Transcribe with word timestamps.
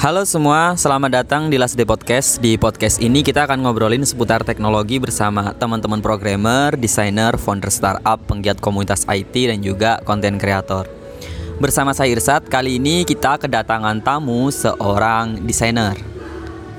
Halo 0.00 0.24
semua, 0.24 0.80
selamat 0.80 1.12
datang 1.12 1.52
di 1.52 1.60
Last 1.60 1.76
Day 1.76 1.84
Podcast. 1.84 2.40
Di 2.40 2.56
podcast 2.56 3.04
ini 3.04 3.20
kita 3.20 3.44
akan 3.44 3.60
ngobrolin 3.60 4.00
seputar 4.00 4.40
teknologi 4.48 4.96
bersama 4.96 5.52
teman-teman 5.52 6.00
programmer, 6.00 6.72
desainer, 6.72 7.36
founder 7.36 7.68
startup, 7.68 8.16
penggiat 8.24 8.64
komunitas 8.64 9.04
IT 9.12 9.36
dan 9.36 9.60
juga 9.60 10.00
konten 10.08 10.40
kreator. 10.40 10.88
Bersama 11.60 11.92
saya 11.92 12.16
Irsat, 12.16 12.48
kali 12.48 12.80
ini 12.80 13.04
kita 13.04 13.36
kedatangan 13.36 14.00
tamu 14.00 14.48
seorang 14.48 15.44
desainer. 15.44 16.19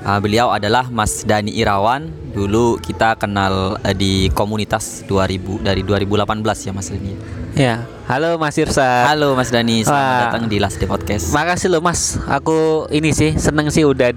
Uh, 0.02 0.18
beliau 0.18 0.50
adalah 0.50 0.90
Mas 0.90 1.22
Dani 1.22 1.54
Irawan. 1.54 2.10
Dulu 2.34 2.80
kita 2.82 3.14
kenal 3.14 3.78
uh, 3.78 3.94
di 3.94 4.26
komunitas 4.34 5.06
2000 5.06 5.62
dari 5.62 5.86
2018 5.86 6.66
ya 6.66 6.72
Mas 6.74 6.88
Dani. 6.90 7.12
Ya, 7.52 7.84
halo 8.08 8.34
Mas 8.34 8.56
Irsa. 8.58 9.06
Halo 9.06 9.36
Mas 9.36 9.52
Dani, 9.52 9.84
selamat 9.84 10.08
Wah. 10.08 10.20
datang 10.26 10.42
di 10.48 10.56
Last 10.58 10.80
Day 10.80 10.88
Podcast. 10.88 11.30
Makasih 11.30 11.68
loh 11.70 11.84
Mas, 11.84 12.16
aku 12.24 12.88
ini 12.88 13.12
sih 13.12 13.36
seneng 13.36 13.68
sih 13.68 13.84
udah 13.84 14.10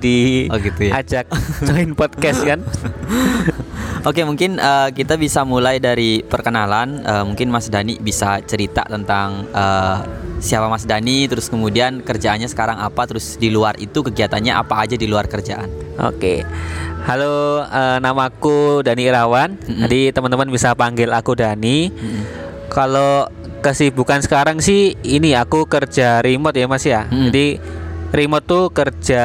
Oh, 0.50 0.58
gitu 0.58 0.90
ya. 0.90 1.04
diajak 1.04 1.28
join 1.62 1.92
podcast 1.94 2.42
kan. 2.42 2.64
Oke, 4.10 4.22
mungkin 4.24 4.58
uh, 4.58 4.88
kita 4.90 5.18
bisa 5.18 5.44
mulai 5.44 5.78
dari 5.78 6.24
perkenalan. 6.24 7.04
Uh, 7.04 7.24
mungkin 7.28 7.52
Mas 7.52 7.68
Dani 7.68 8.00
bisa 8.00 8.40
cerita 8.42 8.88
tentang 8.88 9.44
uh, 9.52 10.00
siapa 10.40 10.68
Mas 10.68 10.84
Dani, 10.84 11.28
terus 11.30 11.48
kemudian 11.48 12.04
kerjaannya 12.04 12.50
sekarang 12.50 12.78
apa, 12.80 13.08
terus 13.08 13.40
di 13.40 13.52
luar 13.52 13.80
itu 13.80 14.04
kegiatannya 14.04 14.52
apa 14.56 14.84
aja 14.84 14.96
di 14.96 15.08
luar 15.08 15.28
kerjaan. 15.32 15.68
Oke. 16.02 16.44
Halo, 17.06 17.62
eh, 17.64 17.98
namaku 18.02 18.82
Dani 18.82 19.06
Irawan. 19.06 19.56
Mm-mm. 19.56 19.86
Jadi 19.86 20.10
teman-teman 20.10 20.50
bisa 20.50 20.74
panggil 20.74 21.14
aku 21.14 21.38
Dani. 21.38 21.94
Kalau 22.68 23.30
kesibukan 23.62 24.22
sekarang 24.22 24.62
sih 24.62 24.98
ini 25.06 25.38
aku 25.38 25.66
kerja 25.66 26.22
remote 26.22 26.58
ya 26.58 26.68
Mas 26.70 26.86
ya. 26.86 27.06
Mm. 27.10 27.30
Jadi 27.30 27.48
remote 28.14 28.46
tuh 28.46 28.64
kerja 28.74 29.24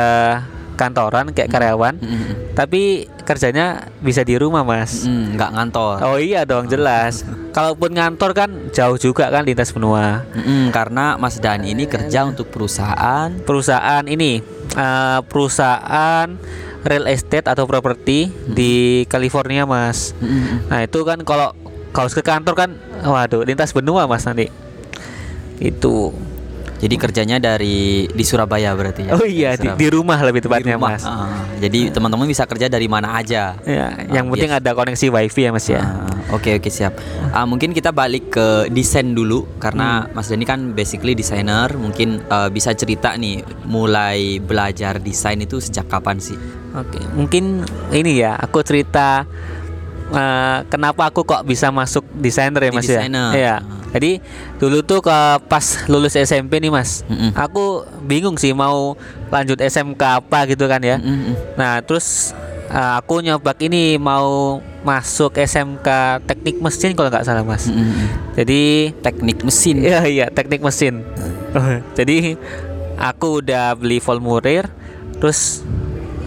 kantoran 0.80 1.36
kayak 1.36 1.52
karyawan, 1.52 2.00
Mm-mm. 2.00 2.56
tapi 2.56 3.04
kerjanya 3.28 3.92
bisa 4.00 4.24
di 4.24 4.40
rumah 4.40 4.64
Mas. 4.64 5.04
Mm, 5.04 5.36
nggak 5.36 5.50
ngantor. 5.52 5.96
Oh 6.00 6.16
iya 6.16 6.48
dong 6.48 6.72
jelas. 6.72 7.28
Kalaupun 7.52 7.92
ngantor 7.92 8.32
kan 8.32 8.50
jauh 8.72 8.96
juga 8.96 9.28
kan 9.28 9.44
lintas 9.44 9.76
benua. 9.76 10.24
Mm-mm, 10.32 10.72
karena 10.72 11.20
Mas 11.20 11.36
Dani 11.36 11.76
ini 11.76 11.84
kerja 11.84 12.24
untuk 12.24 12.48
perusahaan. 12.48 13.28
Perusahaan 13.44 14.08
ini 14.08 14.40
eh, 14.72 15.20
perusahaan 15.28 16.32
real 16.80 17.04
estate 17.12 17.44
atau 17.44 17.68
properti 17.68 18.32
di 18.48 19.04
California 19.04 19.68
mas. 19.68 20.16
Mm-mm. 20.16 20.72
Nah 20.72 20.80
itu 20.80 21.04
kan 21.04 21.20
kalau 21.28 21.52
kalau 21.92 22.08
ke 22.08 22.22
kantor 22.24 22.54
kan, 22.56 22.70
waduh 23.04 23.44
lintas 23.44 23.76
benua 23.76 24.08
mas 24.08 24.24
nanti. 24.24 24.48
Itu. 25.60 26.16
Jadi 26.80 26.94
kerjanya 26.96 27.36
dari 27.36 28.08
di 28.08 28.24
Surabaya 28.24 28.72
berarti 28.72 29.04
ya. 29.04 29.12
Oh 29.12 29.22
iya 29.22 29.52
di, 29.54 29.68
di 29.68 29.86
rumah 29.86 30.16
lebih 30.18 30.40
Di 30.40 30.46
tepatnya 30.48 30.74
rumah. 30.74 30.96
mas. 30.96 31.04
Ah, 31.04 31.28
jadi 31.56 31.92
teman-teman 31.92 32.24
bisa 32.24 32.44
kerja 32.44 32.66
dari 32.66 32.88
mana 32.88 33.14
aja. 33.14 33.52
Ya, 33.62 33.86
yang 34.08 34.26
Ah, 34.26 34.32
penting 34.32 34.50
biasa. 34.50 34.64
ada 34.64 34.70
koneksi 34.72 35.06
wifi 35.10 35.42
ya 35.44 35.50
mas 35.52 35.68
ya. 35.68 35.80
Ah, 35.80 36.08
Oke 36.30 36.56
oke 36.56 36.66
siap. 36.66 36.96
Ah, 37.30 37.42
mungkin 37.42 37.70
kita 37.70 37.90
balik 37.90 38.32
ke 38.32 38.46
desain 38.70 39.12
dulu 39.12 39.44
karena 39.58 40.06
Mas 40.10 40.26
Dani 40.26 40.42
kan 40.42 40.72
basically 40.72 41.12
desainer. 41.12 41.68
Mungkin 41.70 42.22
eh, 42.22 42.48
bisa 42.48 42.72
cerita 42.72 43.12
nih 43.12 43.42
mulai 43.66 44.38
belajar 44.38 44.96
desain 44.98 45.36
itu 45.36 45.58
sejak 45.58 45.84
kapan 45.86 46.16
sih? 46.16 46.38
Oke, 46.70 47.02
mungkin 47.12 47.66
ini 47.90 48.22
ya 48.22 48.38
aku 48.38 48.62
cerita 48.62 49.26
eh, 50.12 50.58
kenapa 50.66 51.06
aku 51.06 51.22
kok 51.22 51.42
bisa 51.42 51.69
masuk 51.69 52.03
desainer 52.14 52.61
ya 52.61 52.70
Di 52.70 52.77
mas 52.77 52.84
desainer. 52.84 53.28
ya. 53.30 53.36
Iya. 53.36 53.56
Jadi 53.91 54.22
dulu 54.56 54.83
tuh 54.83 55.00
ke 55.00 55.19
pas 55.44 55.64
lulus 55.86 56.14
SMP 56.14 56.58
nih 56.58 56.70
mas, 56.70 57.03
Mm-mm. 57.05 57.34
aku 57.34 57.82
bingung 58.00 58.34
sih 58.34 58.50
mau 58.50 58.94
lanjut 59.28 59.59
SMK 59.59 59.99
apa 60.22 60.47
gitu 60.47 60.65
kan 60.65 60.78
ya. 60.78 60.97
Mm-mm. 60.97 61.34
Nah 61.54 61.78
terus 61.81 62.31
eh, 62.66 62.93
aku 62.94 63.19
nyoba 63.19 63.50
ini 63.59 63.97
mau 63.97 64.59
masuk 64.81 65.37
SMK 65.37 65.84
teknik 66.25 66.56
mesin 66.56 66.94
kalau 66.94 67.10
nggak 67.10 67.26
salah 67.26 67.43
mas. 67.43 67.66
Mm-mm. 67.66 68.06
Jadi 68.32 68.94
Teknik 68.97 69.43
mesin. 69.43 69.82
Iya 69.82 70.06
iya 70.06 70.26
teknik 70.28 70.62
mesin. 70.62 71.03
Jadi 71.93 72.38
aku 72.94 73.43
udah 73.43 73.75
beli 73.75 73.99
formulir, 73.99 74.70
terus 75.19 75.66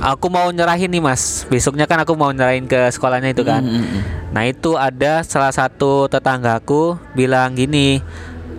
aku 0.03 0.28
mau 0.28 0.52
nyerahin 0.52 0.91
nih 0.91 1.00
mas. 1.00 1.47
Besoknya 1.47 1.88
kan 1.88 2.03
aku 2.03 2.12
mau 2.14 2.36
nyerahin 2.36 2.68
ke 2.68 2.91
sekolahnya 2.91 3.31
itu 3.31 3.47
kan. 3.47 3.64
Mm-mm. 3.64 4.03
Nah 4.36 4.44
itu 4.44 4.75
ada 4.75 5.24
salah 5.24 5.56
satu 5.56 6.12
tetanggaku 6.12 7.00
bilang 7.16 7.56
gini, 7.56 8.03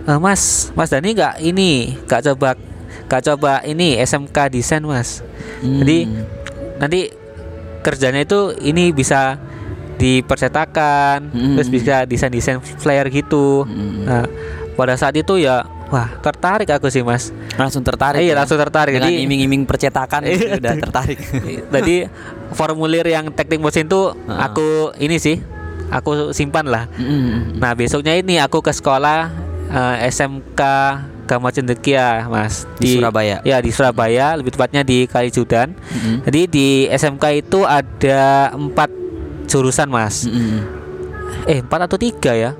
"Eh, 0.09 0.19
Mas, 0.19 0.73
Mas 0.73 0.89
Dani 0.89 1.13
nggak 1.13 1.37
ini, 1.45 2.01
nggak 2.09 2.21
coba, 2.33 2.57
nggak 3.05 3.21
coba 3.29 3.61
ini 3.61 4.01
SMK 4.01 4.49
desain 4.49 4.81
Mas. 4.81 5.21
Jadi 5.61 6.09
Mm. 6.09 6.23
nanti 6.81 6.99
kerjanya 7.85 8.25
itu 8.25 8.57
ini 8.65 8.89
bisa 8.89 9.37
dipercetakan, 9.95 11.29
Mm. 11.31 11.55
terus 11.55 11.69
bisa 11.69 11.95
desain-desain 12.03 12.59
flyer 12.59 13.07
gitu. 13.13 13.63
Mm. 13.63 14.03
Nah, 14.03 14.23
pada 14.73 14.97
saat 14.97 15.15
itu 15.15 15.39
ya, 15.39 15.63
wah 15.95 16.11
tertarik 16.19 16.67
aku 16.67 16.91
sih 16.91 16.99
mas. 16.99 17.31
langsung 17.55 17.79
tertarik. 17.79 18.19
iya 18.19 18.35
ya? 18.35 18.43
langsung 18.43 18.59
tertarik. 18.59 18.99
Dengan 18.99 19.15
Jadi, 19.15 19.23
iming-iming 19.23 19.63
percetakan 19.63 20.21
Iya. 20.27 20.59
udah 20.59 20.73
tertarik. 20.75 21.19
jadi 21.79 22.11
formulir 22.51 23.07
yang 23.07 23.31
teknik 23.31 23.63
mesin 23.63 23.87
tuh 23.87 24.11
Heeh. 24.11 24.39
aku 24.43 24.67
ini 24.99 25.15
sih, 25.15 25.39
aku 25.87 26.35
simpan 26.35 26.67
lah. 26.67 26.91
Mm-mm. 26.99 27.55
Nah 27.55 27.71
besoknya 27.71 28.11
ini 28.11 28.35
aku 28.43 28.59
ke 28.59 28.75
sekolah 28.75 29.31
eh, 29.71 30.11
SMK 30.11 30.61
Gama 31.25 31.49
Cendekia 31.49 32.29
mas 32.29 32.69
Di 32.77 32.99
Surabaya? 32.99 33.41
Ya 33.41 33.57
di 33.57 33.71
Surabaya, 33.71 34.35
lebih 34.35 34.51
tepatnya 34.51 34.83
di 34.83 35.07
Kalijudan. 35.07 35.71
Mm-mm. 35.71 36.27
Jadi 36.27 36.41
di 36.45 36.67
SMK 36.91 37.23
itu 37.39 37.63
ada 37.63 38.51
empat 38.51 38.91
jurusan 39.47 39.87
mas. 39.87 40.27
Mm-mm. 40.27 40.59
Eh 41.47 41.63
empat 41.63 41.87
atau 41.87 41.95
tiga 41.95 42.35
ya? 42.35 42.51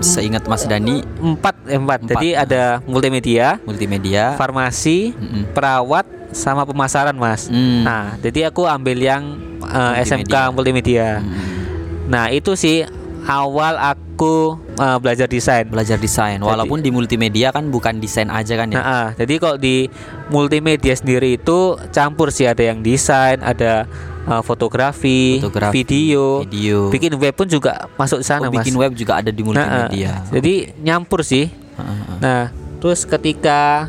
Seingat 0.00 0.48
Mas 0.48 0.64
Dani 0.66 1.04
Empat, 1.20 1.54
eh, 1.68 1.78
empat. 1.78 1.98
Empat. 2.02 2.10
Jadi 2.16 2.28
ada 2.34 2.80
multimedia, 2.88 3.60
multimedia. 3.62 4.34
farmasi, 4.34 5.14
Mm-mm. 5.14 5.52
perawat, 5.54 6.06
sama 6.34 6.66
pemasaran 6.66 7.14
mas. 7.14 7.46
Mm. 7.46 7.82
Nah 7.86 8.18
jadi 8.18 8.50
aku 8.50 8.66
ambil 8.66 8.98
yang 8.98 9.38
eh, 9.62 10.02
SMK 10.02 10.50
multimedia. 10.50 11.22
Mm. 11.22 12.10
Nah 12.10 12.28
itu 12.34 12.58
sih 12.58 12.82
awal 13.24 13.80
aku 13.80 14.60
eh, 14.76 14.98
belajar 15.00 15.26
desain. 15.30 15.64
belajar 15.64 15.96
desain 15.96 16.36
walaupun 16.42 16.84
di 16.84 16.92
multimedia 16.92 17.54
kan 17.54 17.72
bukan 17.72 17.98
desain 18.02 18.28
aja 18.28 18.54
kan 18.58 18.68
ya 18.68 18.76
Nah, 18.76 18.84
ah, 18.84 19.06
jadi 19.16 19.40
kalau 19.40 19.56
di 19.56 19.88
multimedia 20.28 20.92
sendiri 20.92 21.40
itu 21.40 21.78
campur 21.94 22.28
sih 22.28 22.44
ada 22.44 22.60
yang 22.60 22.84
desain, 22.84 23.40
ada 23.40 23.88
eh, 24.24 24.42
fotografi, 24.42 25.38
Fotografi, 25.38 25.74
video, 25.76 26.42
video 26.42 26.78
bikin 26.88 27.12
web 27.14 27.32
pun 27.32 27.46
juga 27.46 27.86
masuk 27.94 28.20
sana 28.20 28.48
Oh, 28.48 28.52
bikin 28.52 28.72
mas. 28.72 28.80
web 28.80 28.92
juga 28.94 29.20
ada 29.20 29.28
di 29.28 29.40
Nah, 29.40 29.50
ah, 29.50 29.54
multimedia 29.86 30.12
jadi 30.30 30.54
nyampur 30.78 31.20
sih. 31.20 31.48
Ah, 31.74 31.82
ah. 31.82 32.18
Nah, 32.18 32.42
terus 32.78 33.02
ketika 33.02 33.88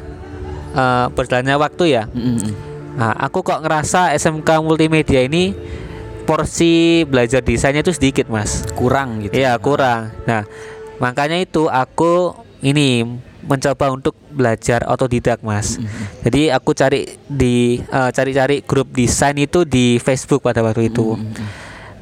eh, 0.71 1.05
berjalannya 1.09 1.55
waktu 1.55 1.83
ya, 1.89 2.03
Mm, 2.07 2.19
mm, 2.19 2.37
mm. 2.37 2.53
nah, 2.95 3.11
aku 3.15 3.39
kok 3.41 3.59
ngerasa 3.59 4.11
SMK 4.13 4.59
multimedia 4.59 5.21
ini 5.21 5.55
porsi 6.25 7.05
belajar 7.05 7.39
desainnya 7.39 7.79
itu 7.79 7.93
sedikit 7.93 8.27
mas. 8.27 8.65
kurang 8.73 9.21
gitu 9.21 9.31
Iya 9.31 9.55
kurang. 9.55 10.09
Nah 10.25 10.43
makanya 10.97 11.37
itu 11.37 11.69
aku 11.69 12.33
ini 12.59 13.05
mencoba 13.45 13.89
untuk 13.89 14.13
belajar 14.27 14.83
otodidak 14.85 15.39
mas. 15.39 15.77
Mm, 15.77 15.85
mm. 15.85 16.05
Jadi 16.23 16.41
aku 16.49 16.71
cari 16.71 17.01
di 17.23 17.55
eh, 17.77 18.09
cari-cari 18.09 18.61
grup 18.61 18.89
desain 18.89 19.35
itu 19.35 19.63
di 19.63 19.97
Facebook 19.97 20.41
pada 20.41 20.59
waktu 20.59 20.89
itu. 20.89 21.13
Mm, 21.13 21.21
mm, 21.21 21.33
mm. 21.35 21.49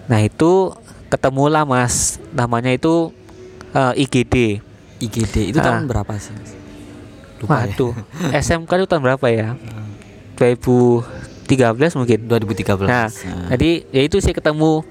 Nah 0.07 0.19
itu 0.19 0.71
ketemulah 1.07 1.63
mas. 1.63 2.17
Namanya 2.31 2.71
itu 2.71 3.11
eh, 3.71 4.01
IGD. 4.01 4.63
IGD 4.99 5.51
itu 5.51 5.59
Ah. 5.59 5.67
tahun 5.69 5.85
berapa 5.85 6.15
sih 6.15 6.31
Mas? 6.31 6.55
lupa 7.37 7.59
ya 7.59 7.75
Waduh. 7.75 7.93
SMK 8.47 8.71
itu 8.73 8.87
tahun 8.87 9.03
berapa 9.03 9.27
ya? 9.27 9.59
2013 10.39 11.03
mungkin. 11.93 12.19
2013 12.25 12.87
Nah, 12.87 13.11
Ah. 13.11 13.51
jadi 13.51 13.83
ya 13.89 14.01
itu 14.01 14.17
sih 14.17 14.31
ketemu 14.31 14.81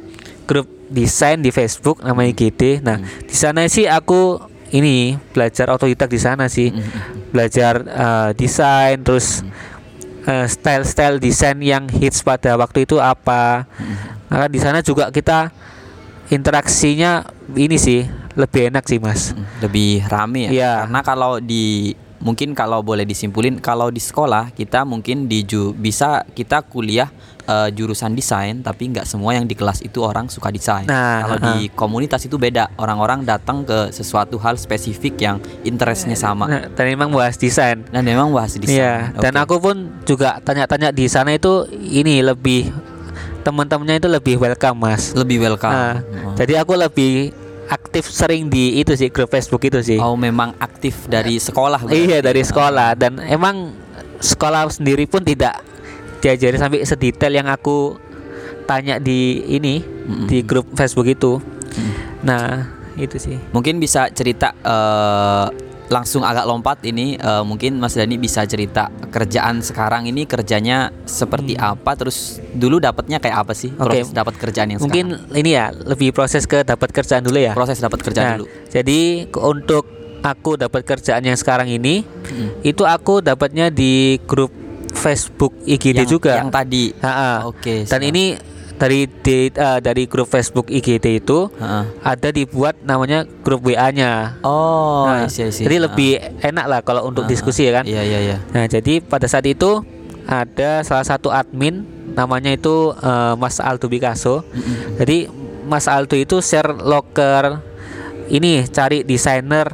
grup 0.44 0.68
desain 0.88 1.40
di 1.40 1.48
Facebook 1.48 2.04
namanya 2.04 2.28
IGD. 2.30 2.84
Nah, 2.84 3.00
Hmm. 3.00 3.08
di 3.24 3.32
sana 3.32 3.64
sih 3.66 3.88
aku 3.88 4.36
ini 4.72 5.14
belajar 5.30 5.68
otodidak 5.68 6.08
di 6.08 6.16
sana 6.16 6.48
sih. 6.48 6.72
Mm, 6.72 6.76
mm, 6.76 6.88
mm. 6.88 7.30
Belajar 7.30 7.74
eh, 7.84 8.30
desain 8.34 8.96
terus 9.00 9.44
eh, 10.24 10.46
style-style 10.48 11.16
desain 11.16 11.56
yang 11.60 11.86
hits 11.88 12.20
pada 12.20 12.56
waktu 12.56 12.84
itu 12.84 12.96
apa. 12.98 13.68
Mm, 13.76 14.10
Nah, 14.32 14.48
di 14.48 14.56
sana 14.56 14.80
juga 14.80 15.12
kita 15.12 15.52
interaksinya 16.32 17.20
ini 17.52 17.76
sih 17.76 18.00
lebih 18.32 18.72
enak 18.72 18.88
sih, 18.88 18.96
Mas. 18.96 19.36
lebih 19.60 20.08
rame 20.08 20.48
ya 20.48 20.50
Iya. 20.50 20.72
karena 20.88 21.00
kalau 21.04 21.32
di 21.36 21.92
mungkin 22.22 22.54
kalau 22.54 22.80
boleh 22.80 23.02
disimpulin 23.02 23.58
kalau 23.58 23.90
di 23.90 23.98
sekolah 23.98 24.50
kita 24.50 24.82
mungkin 24.82 25.26
di 25.26 25.42
ju- 25.42 25.74
bisa 25.74 26.22
kita 26.28 26.62
kuliah 26.62 27.10
eh, 27.42 27.68
jurusan 27.68 28.14
desain 28.14 28.62
tapi 28.62 28.88
nggak 28.88 29.02
semua 29.02 29.34
yang 29.34 29.42
di 29.42 29.52
kelas 29.52 29.82
itu 29.82 29.98
orang 30.00 30.26
suka 30.26 30.48
desain. 30.48 30.86
Nah, 30.86 31.20
Kalau 31.20 31.36
uh-uh. 31.36 31.46
di 31.52 31.66
komunitas 31.68 32.22
itu 32.22 32.34
beda. 32.36 32.70
Orang-orang 32.76 33.22
datang 33.22 33.62
ke 33.62 33.90
sesuatu 33.90 34.38
hal 34.38 34.54
spesifik 34.54 35.18
yang 35.18 35.36
interestnya 35.62 36.14
sama. 36.14 36.46
Nah, 36.46 36.62
dan 36.68 36.84
memang 36.86 37.10
bahas 37.10 37.34
desain. 37.34 37.82
Dan 37.84 38.02
memang 38.02 38.30
bahas 38.30 38.54
desain. 38.54 38.78
Iya, 38.78 38.94
dan 39.18 39.34
Oke. 39.34 39.42
aku 39.42 39.54
pun 39.60 39.76
juga 40.04 40.38
tanya-tanya 40.38 40.94
di 40.94 41.06
sana 41.06 41.34
itu 41.34 41.66
ini 41.72 42.22
lebih 42.22 42.70
teman-temannya 43.42 43.98
itu 43.98 44.08
lebih 44.08 44.38
welcome, 44.38 44.78
Mas. 44.78 45.10
lebih 45.12 45.42
welcome. 45.42 45.74
Nah, 45.74 45.98
Oh. 46.22 46.38
Jadi 46.38 46.54
aku 46.54 46.78
lebih 46.78 47.34
aktif 47.72 48.04
sering 48.12 48.52
di 48.52 48.76
itu 48.84 48.92
sih 48.92 49.08
grup 49.08 49.32
Facebook 49.32 49.64
itu 49.64 49.80
sih. 49.80 49.96
Oh 49.96 50.12
memang 50.12 50.52
aktif 50.60 51.08
dari 51.08 51.40
sekolah 51.40 51.88
berarti. 51.88 51.96
iya 52.04 52.18
dari 52.20 52.44
sekolah 52.44 52.92
dan 52.92 53.16
emang 53.24 53.72
sekolah 54.20 54.68
sendiri 54.68 55.08
pun 55.08 55.24
tidak 55.24 55.64
diajari 56.20 56.60
sampai 56.60 56.84
sedetail 56.84 57.32
yang 57.32 57.48
aku 57.48 57.96
tanya 58.68 59.00
di 59.00 59.42
ini 59.48 59.80
Mm-mm. 59.80 60.28
di 60.28 60.44
grup 60.44 60.68
Facebook 60.76 61.08
itu. 61.08 61.40
Mm. 61.40 61.92
Nah 62.28 62.44
itu 63.00 63.16
sih. 63.16 63.40
Mungkin 63.56 63.80
bisa 63.80 64.12
cerita 64.12 64.52
eh, 64.52 65.46
langsung 65.92 66.22
agak 66.22 66.44
lompat 66.44 66.80
ini 66.82 67.14
eh, 67.14 67.42
mungkin 67.42 67.76
Mas 67.76 67.92
Dani 67.92 68.16
bisa 68.16 68.42
cerita 68.44 68.88
kerjaan 69.06 69.60
sekarang 69.60 70.04
ini 70.04 70.24
kerjanya 70.24 70.88
seperti 71.04 71.52
apa 71.54 71.92
terus 71.92 72.16
dulu 72.50 72.80
dapatnya 72.80 73.18
kayak 73.18 73.36
apa 73.38 73.52
sih 73.52 73.68
Hmm. 73.68 73.84
Oke. 73.84 74.00
proses 74.00 74.08
dapat 74.10 74.34
kerjaan 74.36 74.68
yang 74.68 74.80
Mungkin 74.80 75.06
ini 75.34 75.50
ya 75.52 75.68
lebih 75.68 76.10
proses 76.10 76.44
ke 76.44 76.62
dapat 76.62 76.88
kerjaan 76.90 77.20
dulu 77.20 77.36
ya. 77.36 77.52
sekarang 77.52 77.52
proses 77.52 77.76
dapat 77.76 78.00
kerjaan 78.00 78.24
Nah, 78.26 78.36
dulu 78.38 78.48
Jadi 78.66 79.00
untuk 79.34 79.84
aku 80.22 80.56
dapat 80.56 80.80
kerjaan 80.82 81.20
yang 81.20 81.36
sekarang 81.36 81.68
ini 81.68 82.00
Mm. 82.24 82.64
itu 82.64 82.82
aku 82.82 83.20
dapatnya 83.20 83.68
di 83.68 83.92
grup 84.22 84.48
Facebook 84.92 85.52
IGD 85.62 85.98
yang, 85.98 86.08
juga. 86.08 86.32
yang 86.38 86.48
tadi 86.48 86.92
oke 87.44 87.84
Dan 87.84 88.00
siap. 88.00 88.08
ini 88.08 88.24
dari 88.82 89.06
di, 89.06 89.46
eh, 89.46 89.78
dari 89.78 90.10
grup 90.10 90.26
Facebook 90.26 90.66
IGD 90.66 91.22
itu 91.22 91.46
Heeh. 91.54 91.84
ada 92.02 92.28
dibuat 92.34 92.82
namanya 92.82 93.22
grup 93.46 93.62
WA-nya. 93.62 94.42
oh 94.42 95.06
Nah, 95.06 95.22
I 95.22 95.30
see, 95.30 95.46
I 95.46 95.54
see. 95.54 95.62
jadi 95.62 95.78
Heeh. 95.78 95.86
lebih 95.86 96.10
enak 96.42 96.66
lah 96.66 96.80
kalau 96.82 97.06
untuk 97.06 97.22
Heeh. 97.22 97.30
diskusi 97.30 97.70
ya 97.70 97.78
kan. 97.78 97.84
iya 97.86 98.02
iya 98.02 98.18
iya 98.18 98.36
Nah, 98.50 98.66
jadi 98.66 98.98
pada 98.98 99.30
saat 99.30 99.46
itu 99.46 99.86
ada 100.26 100.82
salah 100.82 101.06
satu 101.06 101.30
admin 101.30 101.86
namanya 102.18 102.50
itu 102.50 102.90
eh, 102.92 103.34
Mas 103.38 103.62
Aldo 103.62 103.86
Picasso. 103.86 104.42
Mm-mm. 104.50 104.98
Jadi 104.98 105.30
Mas 105.62 105.86
Aldo 105.86 106.18
itu 106.18 106.42
share 106.42 106.74
loker 106.74 107.62
ini 108.26 108.66
cari 108.66 109.06
desainer 109.06 109.70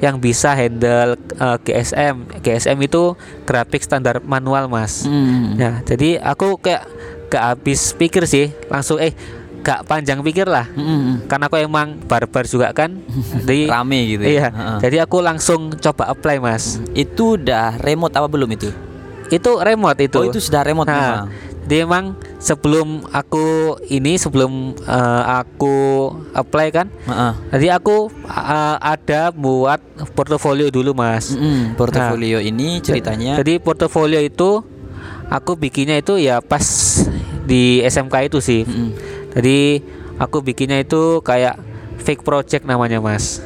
yang 0.00 0.16
bisa 0.16 0.56
handle 0.56 1.20
eh, 1.20 1.56
GSM. 1.60 2.40
GSM 2.40 2.78
itu 2.80 3.12
grafik 3.44 3.84
standar 3.84 4.24
manual, 4.24 4.64
Mas. 4.66 5.04
Mm. 5.04 5.60
Nah, 5.60 5.74
jadi 5.84 6.16
aku 6.18 6.56
kayak 6.56 6.88
gak 7.30 7.44
habis 7.54 7.94
pikir 7.94 8.26
sih, 8.26 8.50
langsung 8.66 8.98
eh 8.98 9.14
gak 9.60 9.84
panjang 9.84 10.18
pikir 10.18 10.44
lah. 10.44 10.66
Mm-mm. 10.70 11.24
Karena 11.24 11.46
aku 11.46 11.56
emang 11.56 12.00
barbar 12.00 12.42
juga 12.44 12.72
kan. 12.72 12.96
Jadi 13.38 13.64
rame 13.66 14.00
gitu 14.10 14.24
Iya. 14.24 14.40
ya 14.40 14.48
Heeh. 14.50 14.78
Jadi 14.80 14.96
aku 14.98 15.20
langsung 15.20 15.60
coba 15.74 16.08
apply, 16.08 16.36
Mas. 16.38 16.80
itu 16.90 17.36
udah 17.36 17.78
remote 17.78 18.12
apa 18.12 18.26
belum 18.26 18.50
itu 18.50 18.72
Itu 19.28 19.56
remote 19.56 20.00
itu. 20.00 20.16
oh 20.16 20.26
itu 20.26 20.38
sudah 20.38 20.60
remote 20.60 20.84
Nah, 20.84 20.96
memang 20.96 21.28
Jadi 21.60 21.76
emang 21.78 22.04
sebelum 22.36 22.88
aku 23.06 23.46
ini 23.86 24.16
sebelum 24.16 24.50
eh, 24.80 25.22
aku 25.36 25.76
apply 26.32 26.66
kan, 26.72 26.86
Heeh. 27.04 27.32
jadi 27.52 27.76
aku 27.76 28.08
eh, 28.26 28.76
ada 28.80 29.30
buat 29.30 29.78
portofolio 30.10 30.66
dulu, 30.68 30.90
Mas. 30.92 31.30
Mm-mm. 31.30 31.76
portofolio 31.76 32.40
ini 32.40 32.80
ceritanya 32.80 33.36
Jadi 33.36 33.60
portofolio 33.60 34.18
itu 34.18 34.64
aku 35.28 35.54
bikinnya 35.54 35.94
itu 35.96 36.16
ya 36.16 36.40
pas 36.40 36.64
di 37.44 37.80
SMK 37.84 38.14
itu 38.32 38.38
sih. 38.40 38.62
Mm-mm. 38.64 38.90
Jadi 39.36 39.80
aku 40.16 40.42
bikinnya 40.42 40.80
itu 40.80 41.20
kayak 41.22 41.56
fake 42.00 42.24
project 42.24 42.64
namanya, 42.66 42.98
Mas. 42.98 43.40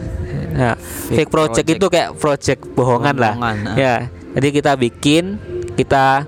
Nah, 0.55 0.79
fake, 0.79 1.27
Fake 1.27 1.33
project, 1.35 1.67
project. 1.67 1.79
itu 1.83 1.87
kayak 1.91 2.11
project 2.15 2.61
bohongan, 2.79 3.15
lah. 3.19 3.35
Bohongan, 3.35 3.57
ah. 3.67 3.77
Ya. 3.77 3.95
Jadi 4.35 4.49
kita 4.55 4.73
bikin, 4.79 5.25
kita 5.75 6.27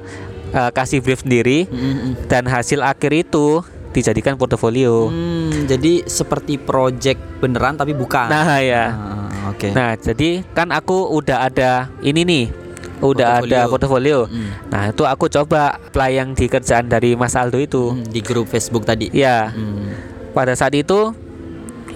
eh, 0.50 0.70
kasih 0.74 0.98
brief 1.02 1.22
sendiri 1.22 1.70
Mm-mm. 1.70 2.26
dan 2.26 2.46
hasil 2.46 2.82
akhir 2.82 3.14
itu 3.14 3.62
dijadikan 3.96 4.36
portofolio. 4.36 5.08
Hmm, 5.08 5.64
jadi 5.64 6.04
seperti 6.04 6.60
project 6.60 7.16
beneran 7.40 7.80
tapi 7.80 7.96
bukan. 7.96 8.28
Nah, 8.28 8.60
ya. 8.60 8.92
Ah, 8.92 9.50
Oke. 9.56 9.72
Nah, 9.72 9.96
jadi 9.96 10.44
kan 10.52 10.68
aku 10.68 11.16
udah 11.16 11.48
ada 11.48 11.88
ini 12.04 12.26
nih. 12.26 12.44
Udah 12.98 13.38
Portofolio. 13.38 13.52
ada 13.52 13.60
portofolio. 13.66 14.18
Mm. 14.26 14.48
Nah, 14.66 14.82
itu 14.88 15.02
aku 15.02 15.24
coba 15.28 15.60
apply 15.78 16.10
yang 16.14 16.32
di 16.32 16.46
kerjaan 16.46 16.86
dari 16.86 17.12
Mas 17.12 17.32
Aldo 17.32 17.56
itu. 17.56 17.92
Hmm, 17.92 18.02
di 18.02 18.20
grup 18.20 18.46
Facebook 18.46 18.82
tadi. 18.82 19.08
Ya, 19.10 19.48
Hmm. 19.48 19.92
pada 20.32 20.52
saat 20.52 20.72
itu 20.72 21.12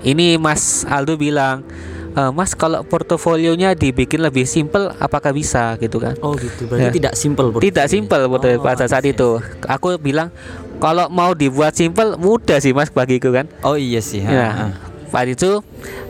ini 0.03 0.37
Mas 0.37 0.85
Aldo 0.85 1.17
bilang, 1.17 1.65
"E, 2.11 2.21
Mas 2.31 2.53
kalau 2.53 2.81
portofolionya 2.83 3.73
dibikin 3.73 4.21
lebih 4.21 4.45
simpel, 4.45 4.93
apakah 4.95 5.31
bisa 5.31 5.77
gitu 5.77 5.97
kan? 5.99 6.17
Oh 6.21 6.33
gitu. 6.35 6.65
Berarti 6.65 6.85
Ya. 6.87 6.93
tidak 6.93 7.15
simple. 7.15 7.49
Tidak 7.55 7.87
simpel 7.87 8.21
pada, 8.27 8.49
Oh, 8.51 8.61
pada 8.61 8.85
saat 8.85 9.01
I 9.01 9.09
see, 9.09 9.15
itu. 9.15 9.31
Aku 9.67 9.97
bilang 9.97 10.29
kalau 10.77 11.09
mau 11.09 11.33
dibuat 11.33 11.73
simpel 11.73 12.17
mudah 12.17 12.57
sih 12.59 12.73
Mas 12.73 12.89
bagiku 12.89 13.29
kan. 13.31 13.49
Oh 13.61 13.77
iya 13.77 14.01
sih. 14.01 14.21
ha, 14.21 14.31
Nah, 14.31 14.53
ha. 14.53 14.65
pada 15.07 15.29
itu 15.29 15.61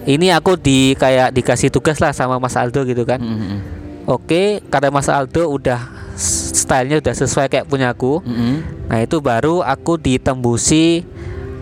ini 0.05 0.31
aku 0.31 0.55
di 0.55 0.95
kayak 0.95 1.31
dikasih 1.31 1.69
tugas 1.69 1.99
lah 1.99 2.11
sama 2.11 2.37
Mas 2.37 2.55
Aldo 2.55 2.83
gitu 2.83 3.03
kan. 3.03 3.19
Mm, 3.19 3.27
mm, 3.29 3.47
mm. 3.49 3.61
Oke, 4.09 4.65
kata 4.73 4.89
Mas 4.89 5.09
Aldo 5.09 5.49
udah 5.49 5.81
stylenya 6.17 7.01
udah 7.01 7.15
sesuai 7.17 7.49
kayak 7.49 7.67
punya 7.69 7.93
aku. 7.93 8.21
Mm, 8.25 8.35
mm. 8.37 8.57
Nah 8.91 8.99
itu 9.01 9.17
baru 9.23 9.65
aku 9.65 9.97
ditembusi 9.97 11.07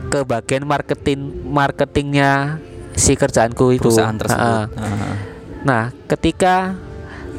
ke 0.08 0.24
bagian 0.24 0.64
marketing 0.64 1.46
marketingnya 1.46 2.58
si 2.96 3.14
kerjaanku 3.14 3.76
itu. 3.76 3.88
Perusahaan 3.88 4.16
tersebut. 4.16 4.66
Ha-ha. 4.74 4.88
Ah. 4.88 5.14
Nah 5.62 5.82
ketika 6.10 6.74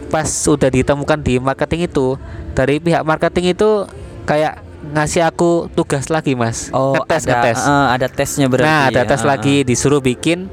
pas 0.09 0.25
sudah 0.25 0.69
ditemukan 0.73 1.19
di 1.21 1.37
marketing 1.37 1.85
itu 1.85 2.17
dari 2.57 2.81
pihak 2.81 3.05
marketing 3.05 3.53
itu 3.53 3.85
kayak 4.25 4.61
ngasih 4.95 5.27
aku 5.27 5.67
tugas 5.75 6.07
lagi 6.07 6.33
mas. 6.33 6.71
Oh 6.71 6.95
ngetes 6.97 7.27
ada, 7.27 7.31
ngetes. 7.35 7.59
ah, 7.67 7.87
ada 7.93 8.07
tesnya 8.07 8.47
berarti. 8.47 8.65
nah 8.69 8.81
ada 8.89 9.01
ya. 9.03 9.09
tes 9.09 9.21
Ah, 9.21 9.27
lagi 9.35 9.55
disuruh 9.67 9.99
bikin 10.01 10.49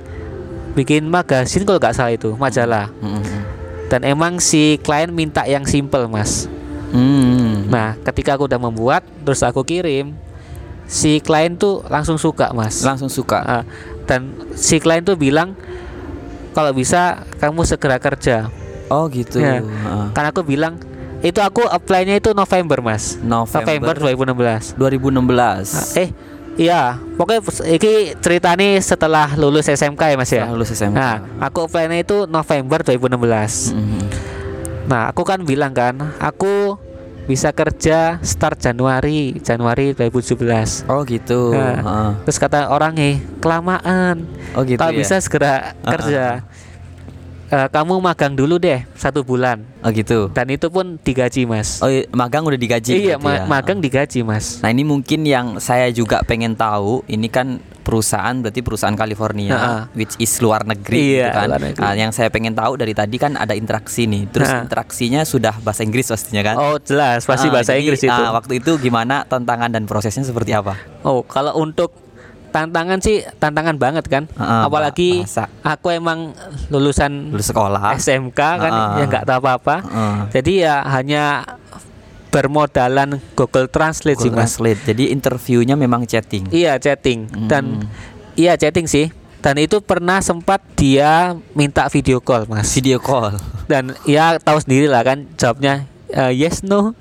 bikin 0.77 1.09
magasin 1.09 1.65
kalau 1.65 1.81
nggak 1.81 1.95
salah 1.97 2.13
itu 2.13 2.35
majalah. 2.37 2.91
ah. 3.01 3.07
Mm, 3.07 3.23
mm, 3.23 3.36
Dan 3.87 4.03
emang 4.03 4.43
si 4.43 4.83
klien 4.83 5.11
minta 5.11 5.47
yang 5.47 5.63
simple 5.63 6.11
mas. 6.11 6.51
mm. 6.91 6.99
Hmm. 6.99 7.55
Nah 7.71 7.95
ketika 8.03 8.35
aku 8.35 8.51
udah 8.51 8.59
membuat 8.59 9.07
terus 9.23 9.43
aku 9.43 9.63
kirim 9.63 10.15
si 10.87 11.19
klien 11.19 11.55
tuh 11.59 11.83
langsung 11.91 12.19
suka 12.19 12.51
mas. 12.55 12.83
langsung 12.83 13.11
suka. 13.11 13.39
Ah, 13.43 13.65
dan 14.07 14.31
si 14.55 14.79
klien 14.79 15.03
tuh 15.03 15.19
bilang 15.19 15.55
kalau 16.55 16.73
bisa 16.73 17.27
kamu 17.43 17.67
segera 17.67 17.99
kerja. 17.99 18.49
Oh 18.87 19.11
gitu. 19.11 19.43
Ya. 19.43 19.61
Ah. 19.85 20.15
Karena 20.15 20.31
aku 20.31 20.47
bilang 20.47 20.79
itu 21.27 21.43
aku 21.43 21.67
apply-nya 21.67 22.23
itu 22.23 22.31
November 22.33 22.79
mas. 22.81 23.19
November, 23.19 23.99
November 23.99 24.75
2016. 24.79 24.79
2016. 24.79 26.01
Eh 26.01 26.09
iya 26.57 26.83
pokoknya 27.15 27.41
ini 27.71 27.93
ceritanya 28.17 28.69
setelah 28.79 29.29
lulus 29.35 29.67
SMK 29.67 30.03
ya 30.03 30.17
mas 30.17 30.29
ya. 30.29 30.43
Setelah 30.43 30.53
lulus 30.53 30.71
SMK. 30.71 30.93
Nah 30.93 31.15
aku 31.39 31.59
apply-nya 31.65 31.99
itu 32.01 32.25
November 32.27 32.81
2016. 32.81 33.73
Mm, 33.73 34.03
Nah 34.87 35.11
aku 35.11 35.23
kan 35.23 35.43
bilang 35.43 35.71
kan 35.71 35.99
aku 36.17 36.79
bisa 37.27 37.51
kerja 37.51 38.23
start 38.23 38.57
Januari 38.57 39.35
Januari 39.37 39.91
2017. 39.93 40.87
Oh 40.87 41.03
gitu. 41.03 41.51
Nah, 41.51 41.75
Ah. 41.83 42.11
Terus 42.23 42.39
kata 42.39 42.71
orangnya 42.71 43.19
kelamaan. 43.43 44.23
Oh 44.55 44.63
gitu 44.63 44.79
Kalau 44.79 44.95
ya. 44.95 44.99
bisa 45.03 45.19
segera 45.19 45.75
Ah, 45.83 45.93
kerja. 45.93 46.25
Eh, 47.47 47.69
kamu 47.69 47.99
magang 47.99 48.35
dulu 48.35 48.57
deh 48.57 48.83
satu 48.93 49.23
bulan 49.23 49.63
Oh 49.79 49.89
gitu. 49.89 50.27
dan 50.29 50.47
itu 50.47 50.67
pun 50.67 50.99
digaji 50.99 51.45
mas. 51.45 51.79
Oh 51.79 51.87
iya, 51.87 52.03
magang 52.11 52.43
udah 52.43 52.57
digaji 52.57 52.91
iya 52.93 53.15
ma- 53.17 53.39
ya? 53.39 53.47
magang 53.47 53.79
digaji 53.79 54.21
mas. 54.21 54.59
Nah 54.59 54.69
ini 54.69 54.83
mungkin 54.83 55.23
yang 55.23 55.47
saya 55.57 55.87
juga 55.89 56.21
pengen 56.21 56.53
tahu 56.53 57.07
Ini 57.07 57.29
kan 57.29 57.57
perusahaan 57.81 58.35
berarti 58.35 58.61
perusahaan 58.61 58.93
California 58.93 59.55
Heeh. 59.55 59.83
Which 59.95 60.19
is 60.19 60.35
luar 60.39 60.63
negeri 60.63 60.99
Iya, 61.15 61.23
gitu 61.23 61.31
kan 61.33 61.47
luar 61.49 61.63
negeri. 61.63 61.81
Nah 61.81 61.93
yang 61.97 62.11
saya 62.11 62.29
pengen 62.29 62.51
tahu 62.53 62.75
dari 62.75 62.93
tadi 62.93 63.15
kan 63.15 63.33
ada 63.35 63.53
interaksi 63.53 64.05
nih 64.05 64.27
Terus 64.29 64.49
Heeh. 64.49 64.63
interaksinya 64.63 65.23
sudah 65.23 65.55
bahasa 65.61 65.81
Inggris 65.81 66.11
pastinya 66.11 66.43
kan 66.43 66.57
Oh 66.57 66.77
jelas 66.79 67.23
pasti 67.23 67.47
Ah, 67.47 67.53
bahasa 67.53 67.73
jadi, 67.73 67.81
Inggris 67.81 68.03
itu. 68.03 68.11
ah, 68.13 68.35
Waktu 68.35 68.59
itu 68.59 68.75
gimana 68.77 69.23
tantangan 69.23 69.71
dan 69.71 69.85
prosesnya 69.85 70.23
seperti 70.23 70.51
apa? 70.51 70.75
Oh 71.01 71.23
kalau 71.23 71.55
untuk 71.57 71.95
tantangan 72.57 72.99
sih 72.99 73.21
tantangan 73.37 73.77
banget 73.77 74.05
kan. 74.07 74.25
Ah, 74.35 74.65
Apalagi 74.65 75.21
bahasa. 75.21 75.53
aku 75.61 75.93
emang 75.93 76.33
lulusan 76.67 77.29
Lulus 77.29 77.47
sekolah 77.47 77.93
SMK 77.95 78.33
kan 78.35 78.73
Ah. 78.73 78.97
ya 78.97 79.05
nggak 79.05 79.25
tahu 79.25 79.39
apa-apa. 79.39 79.77
Heeh. 79.83 80.17
Jadi 80.33 80.53
ya 80.59 80.81
hanya 80.83 81.45
bermodalan 82.29 83.21
Google 83.33 83.67
Translate 83.67 84.17
sih 84.19 84.29
Google 84.29 84.41
mas. 84.43 84.57
Translate. 84.57 84.81
Jadi 84.87 85.05
interviewnya 85.09 85.73
memang 85.75 86.05
chatting 86.05 86.49
Iya 86.49 86.77
chatting 86.77 87.29
dan 87.47 87.85
Hmm. 87.85 87.89
iya 88.35 88.57
chatting 88.57 88.85
sih. 88.87 89.09
Dan 89.37 89.57
itu 89.59 89.79
pernah 89.79 90.19
sempat 90.21 90.59
dia 90.75 91.37
minta 91.53 91.87
video 91.87 92.19
call 92.19 92.45
mas. 92.47 92.67
Video 92.69 92.99
call 92.99 93.37
Dan 93.65 93.95
ya 94.05 94.37
tahu 94.39 94.59
sendiri 94.59 94.87
lah 94.87 95.03
kan 95.03 95.29
jawabnya 95.35 95.85
eh, 96.09 96.33
yes 96.33 96.61
no. 96.63 96.97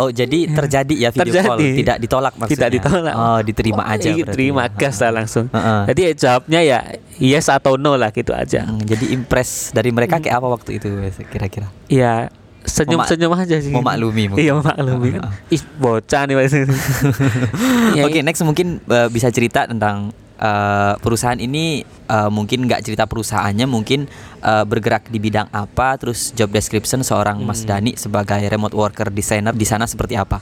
Oh, 0.00 0.08
jadi 0.08 0.48
terjadi 0.48 0.94
ya 0.96 1.10
video 1.12 1.28
Terjadi. 1.36 1.44
call, 1.46 1.58
tidak 1.76 1.96
ditolak 2.00 2.32
maksudnya. 2.34 2.56
Tidak 2.56 2.70
ditolak. 2.72 3.14
Oh, 3.14 3.40
diterima 3.44 3.82
Oh, 3.82 3.92
aja 3.92 4.08
iya, 4.08 4.16
berarti. 4.18 4.32
terima 4.32 4.64
gas 4.66 4.96
lah 4.98 5.12
langsung. 5.12 5.46
Heeh. 5.46 5.80
Jadi 5.86 6.00
ya 6.00 6.12
jawabnya 6.16 6.60
ya 6.62 6.78
yes 7.14 7.46
atau 7.46 7.76
no 7.76 7.94
lah 7.94 8.08
gitu 8.08 8.32
aja. 8.32 8.64
Hmm, 8.64 8.80
jadi 8.80 9.12
impress 9.12 9.70
dari 9.70 9.92
mereka 9.92 10.16
kayak 10.16 10.40
apa 10.40 10.48
waktu 10.48 10.80
itu 10.80 10.88
kira-kira? 11.26 11.68
Ya 11.86 12.32
senyum-senyum 12.60 13.32
aja 13.34 13.56
sih. 13.56 13.68
memaklumi 13.68 14.28
mungkin. 14.28 14.40
Iya 14.40 14.52
memaklumi. 14.54 15.10
Ah, 15.16 15.32
Ih 15.48 15.60
bocah 15.76 16.22
nih 16.24 16.34
Mas. 16.34 16.52
Ya, 17.96 18.02
Oke, 18.04 18.20
next 18.20 18.40
mungkin 18.40 18.80
eh, 18.80 19.08
bisa 19.08 19.28
cerita 19.28 19.64
tentang 19.64 20.12
eh, 20.40 20.94
perusahaan 20.98 21.36
ini 21.36 21.84
eh, 21.84 22.30
mungkin 22.32 22.64
nggak 22.64 22.80
cerita 22.82 23.04
perusahaannya, 23.04 23.68
mungkin 23.68 24.08
eh, 24.40 24.64
bergerak 24.64 25.12
di 25.12 25.20
bidang 25.20 25.52
apa, 25.52 26.00
terus 26.00 26.32
job 26.32 26.48
description 26.50 27.04
seorang 27.04 27.44
Mas 27.44 27.62
Hmm. 27.62 27.76
Dani 27.76 27.92
sebagai 28.00 28.40
remote 28.48 28.72
worker 28.72 29.12
designer 29.12 29.52
di 29.52 29.68
sana 29.68 29.84
seperti 29.84 30.16
apa? 30.16 30.40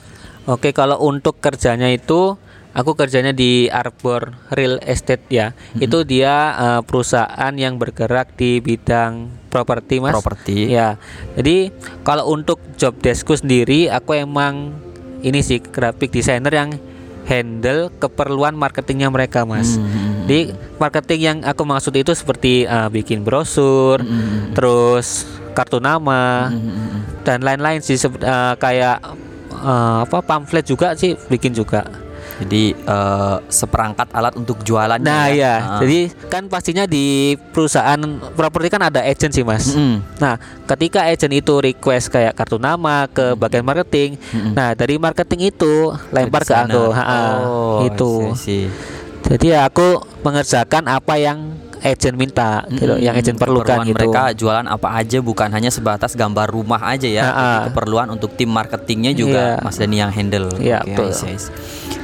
Oke, 0.48 0.72
kalau 0.72 0.96
untuk 1.04 1.42
kerjanya 1.42 1.90
itu 1.92 2.38
aku 2.78 2.94
kerjanya 2.94 3.34
di 3.34 3.66
Arbor 3.68 4.38
Real 4.54 4.78
Estate 4.86 5.26
ya. 5.28 5.50
Mm-hmm. 5.50 5.84
Itu 5.84 5.98
dia 6.06 6.34
eh, 6.54 6.80
perusahaan 6.86 7.52
yang 7.58 7.76
bergerak 7.76 8.38
di 8.38 8.62
bidang 8.62 9.28
properti, 9.50 9.98
Mas. 9.98 10.14
Properti. 10.14 10.70
Ya. 10.70 10.96
Jadi 11.34 11.74
kalau 12.06 12.30
untuk 12.30 12.62
job 12.78 12.94
deskku 13.02 13.34
sendiri 13.34 13.90
aku 13.90 14.14
emang 14.14 14.78
ini 15.26 15.42
sih 15.42 15.58
graphic 15.58 16.14
designer 16.14 16.54
yang 16.54 16.70
handle 17.28 17.92
keperluan 17.94 18.56
marketingnya 18.56 19.12
mereka, 19.12 19.44
Mas. 19.44 19.76
Hmm. 19.76 20.24
Jadi 20.24 20.56
marketing 20.76 21.20
yang 21.20 21.38
aku 21.44 21.62
maksud 21.62 21.92
itu 21.92 22.12
seperti 22.12 22.64
eh, 22.64 22.88
bikin 22.88 23.20
brosur, 23.22 24.00
Hmm. 24.00 24.56
terus 24.56 25.28
kartu 25.52 25.78
nama 25.78 26.48
Hmm. 26.48 27.04
dan 27.22 27.44
lain-lain 27.44 27.84
sih 27.84 28.00
eh, 28.00 28.54
kayak 28.56 28.98
eh, 29.52 29.98
apa 30.08 30.18
pamflet 30.24 30.64
juga 30.64 30.96
sih 30.96 31.14
bikin 31.28 31.52
juga. 31.52 31.84
Jadi 32.38 32.70
eh, 32.72 33.36
seperangkat 33.48 34.08
alat 34.12 34.34
untuk 34.34 34.60
jualan. 34.62 34.98
Nah 34.98 35.26
ya, 35.28 35.54
Ah. 35.58 35.80
jadi 35.82 36.06
kan 36.28 36.46
pastinya 36.46 36.84
di 36.84 37.34
perusahaan 37.50 37.98
properti 38.32 38.68
kan 38.68 38.86
ada 38.86 39.02
agent 39.02 39.32
sih 39.32 39.42
mas. 39.42 39.74
Mm-mm. 39.74 40.04
Nah 40.18 40.38
ketika 40.64 41.02
agent 41.02 41.34
itu 41.34 41.54
request 41.58 42.08
kayak 42.08 42.32
kartu 42.32 42.56
nama 42.56 43.06
ke 43.06 43.34
bagian 43.34 43.66
marketing, 43.66 44.14
Mm-mm. 44.30 44.52
nah 44.54 44.72
dari 44.72 44.96
marketing 44.96 45.50
itu 45.50 45.90
lempar 46.10 46.44
ke 46.44 46.54
aku, 46.54 46.84
Oh, 47.42 47.82
itu. 47.84 48.12
Jadi 49.28 49.52
ya 49.52 49.68
aku 49.68 50.00
mengerjakan 50.24 50.88
apa 50.88 51.20
yang 51.20 51.52
agent 51.78 52.16
minta, 52.16 52.66
gitu, 52.72 52.98
yang 52.98 53.14
agent 53.14 53.38
perlukan 53.38 53.82
Keperluan 53.82 53.86
gitu. 53.86 53.94
mereka 53.94 54.22
jualan 54.34 54.66
apa 54.66 54.88
aja 54.98 55.18
bukan 55.20 55.46
hanya 55.52 55.70
sebatas 55.70 56.16
gambar 56.16 56.50
rumah 56.50 56.80
aja 56.82 57.06
ya. 57.06 57.22
Ah, 57.22 57.28
tapi 57.28 57.38
ah. 57.54 57.64
keperluan 57.70 58.08
untuk 58.10 58.34
tim 58.34 58.50
marketingnya 58.50 59.12
juga 59.12 59.60
Iya. 59.60 59.62
Mas 59.62 59.76
Dani 59.76 59.96
yang 59.96 60.10
handle. 60.10 60.48
Iya, 60.58 60.82
betul. 60.82 61.10
I 61.10 61.14
see. 61.14 61.36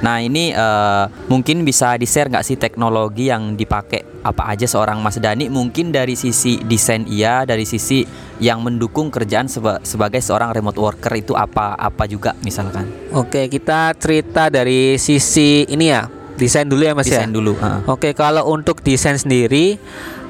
Nah 0.04 0.20
ini 0.20 0.52
eh, 0.52 1.04
mungkin 1.32 1.64
bisa 1.64 1.96
di 1.96 2.04
share 2.04 2.28
nggak 2.28 2.44
sih 2.44 2.60
teknologi 2.60 3.32
yang 3.32 3.56
dipakai 3.56 4.20
apa 4.20 4.52
aja 4.52 4.68
seorang 4.68 5.00
Mas 5.00 5.16
Dani? 5.16 5.48
Mungkin 5.48 5.88
dari 5.88 6.12
sisi 6.12 6.60
desain 6.60 7.08
iya, 7.08 7.48
dari 7.48 7.64
sisi 7.64 8.04
yang 8.36 8.60
mendukung 8.60 9.08
kerjaan 9.08 9.48
seba- 9.48 9.80
sebagai 9.80 10.20
seorang 10.20 10.52
remote 10.52 10.76
worker 10.76 11.16
itu 11.16 11.32
apa 11.32 11.72
apa 11.78 12.04
juga 12.04 12.34
misalkan 12.42 12.90
Oke 13.14 13.46
kita 13.46 13.94
cerita 13.94 14.50
dari 14.50 14.98
sisi 15.00 15.64
ini 15.70 15.86
ya 15.88 16.04
desain 16.34 16.66
dulu 16.66 16.82
ya 16.82 16.92
mas 16.92 17.06
ya. 17.06 17.22
desain 17.22 17.32
dulu. 17.32 17.54
ah. 17.62 17.80
Oke, 17.86 18.12
kalau 18.12 18.50
untuk 18.50 18.82
desain 18.82 19.14
sendiri 19.14 19.78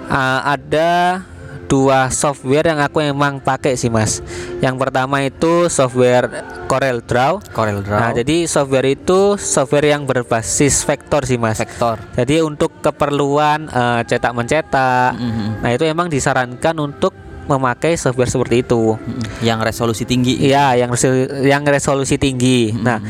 uh, 0.09 0.41
ada 0.45 1.25
dua 1.75 2.07
software 2.15 2.71
yang 2.71 2.79
aku 2.79 3.03
emang 3.03 3.43
pakai 3.43 3.75
sih 3.75 3.91
mas. 3.91 4.23
Yang 4.63 4.79
pertama 4.79 5.27
itu 5.27 5.67
software 5.67 6.47
Corel 6.71 7.03
Draw. 7.03 7.43
Corel 7.51 7.83
Draw, 7.83 7.99
Nah, 7.99 8.11
jadi 8.15 8.47
software 8.47 8.95
itu 8.95 9.35
software 9.35 9.91
yang 9.91 10.07
berbasis 10.07 10.87
vektor 10.87 11.27
sih 11.27 11.35
mas. 11.35 11.59
vektor. 11.59 11.99
Jadi 12.15 12.47
untuk 12.47 12.79
keperluan 12.79 13.67
uh, 13.67 14.07
cetak 14.07 14.31
mencetak. 14.31 15.19
Mm-mm. 15.19 15.67
Nah 15.67 15.71
itu 15.75 15.83
emang 15.83 16.07
disarankan 16.07 16.79
untuk 16.79 17.11
memakai 17.51 17.99
software 17.99 18.31
seperti 18.31 18.63
itu. 18.63 18.95
Mm-mm. 18.95 19.43
Yang 19.43 19.59
resolusi 19.75 20.07
tinggi. 20.07 20.39
Iya, 20.39 20.79
yang 20.79 20.95
resolu- 20.95 21.43
yang 21.43 21.67
resolusi 21.67 22.15
tinggi. 22.17 22.71
Nah, 22.71 23.03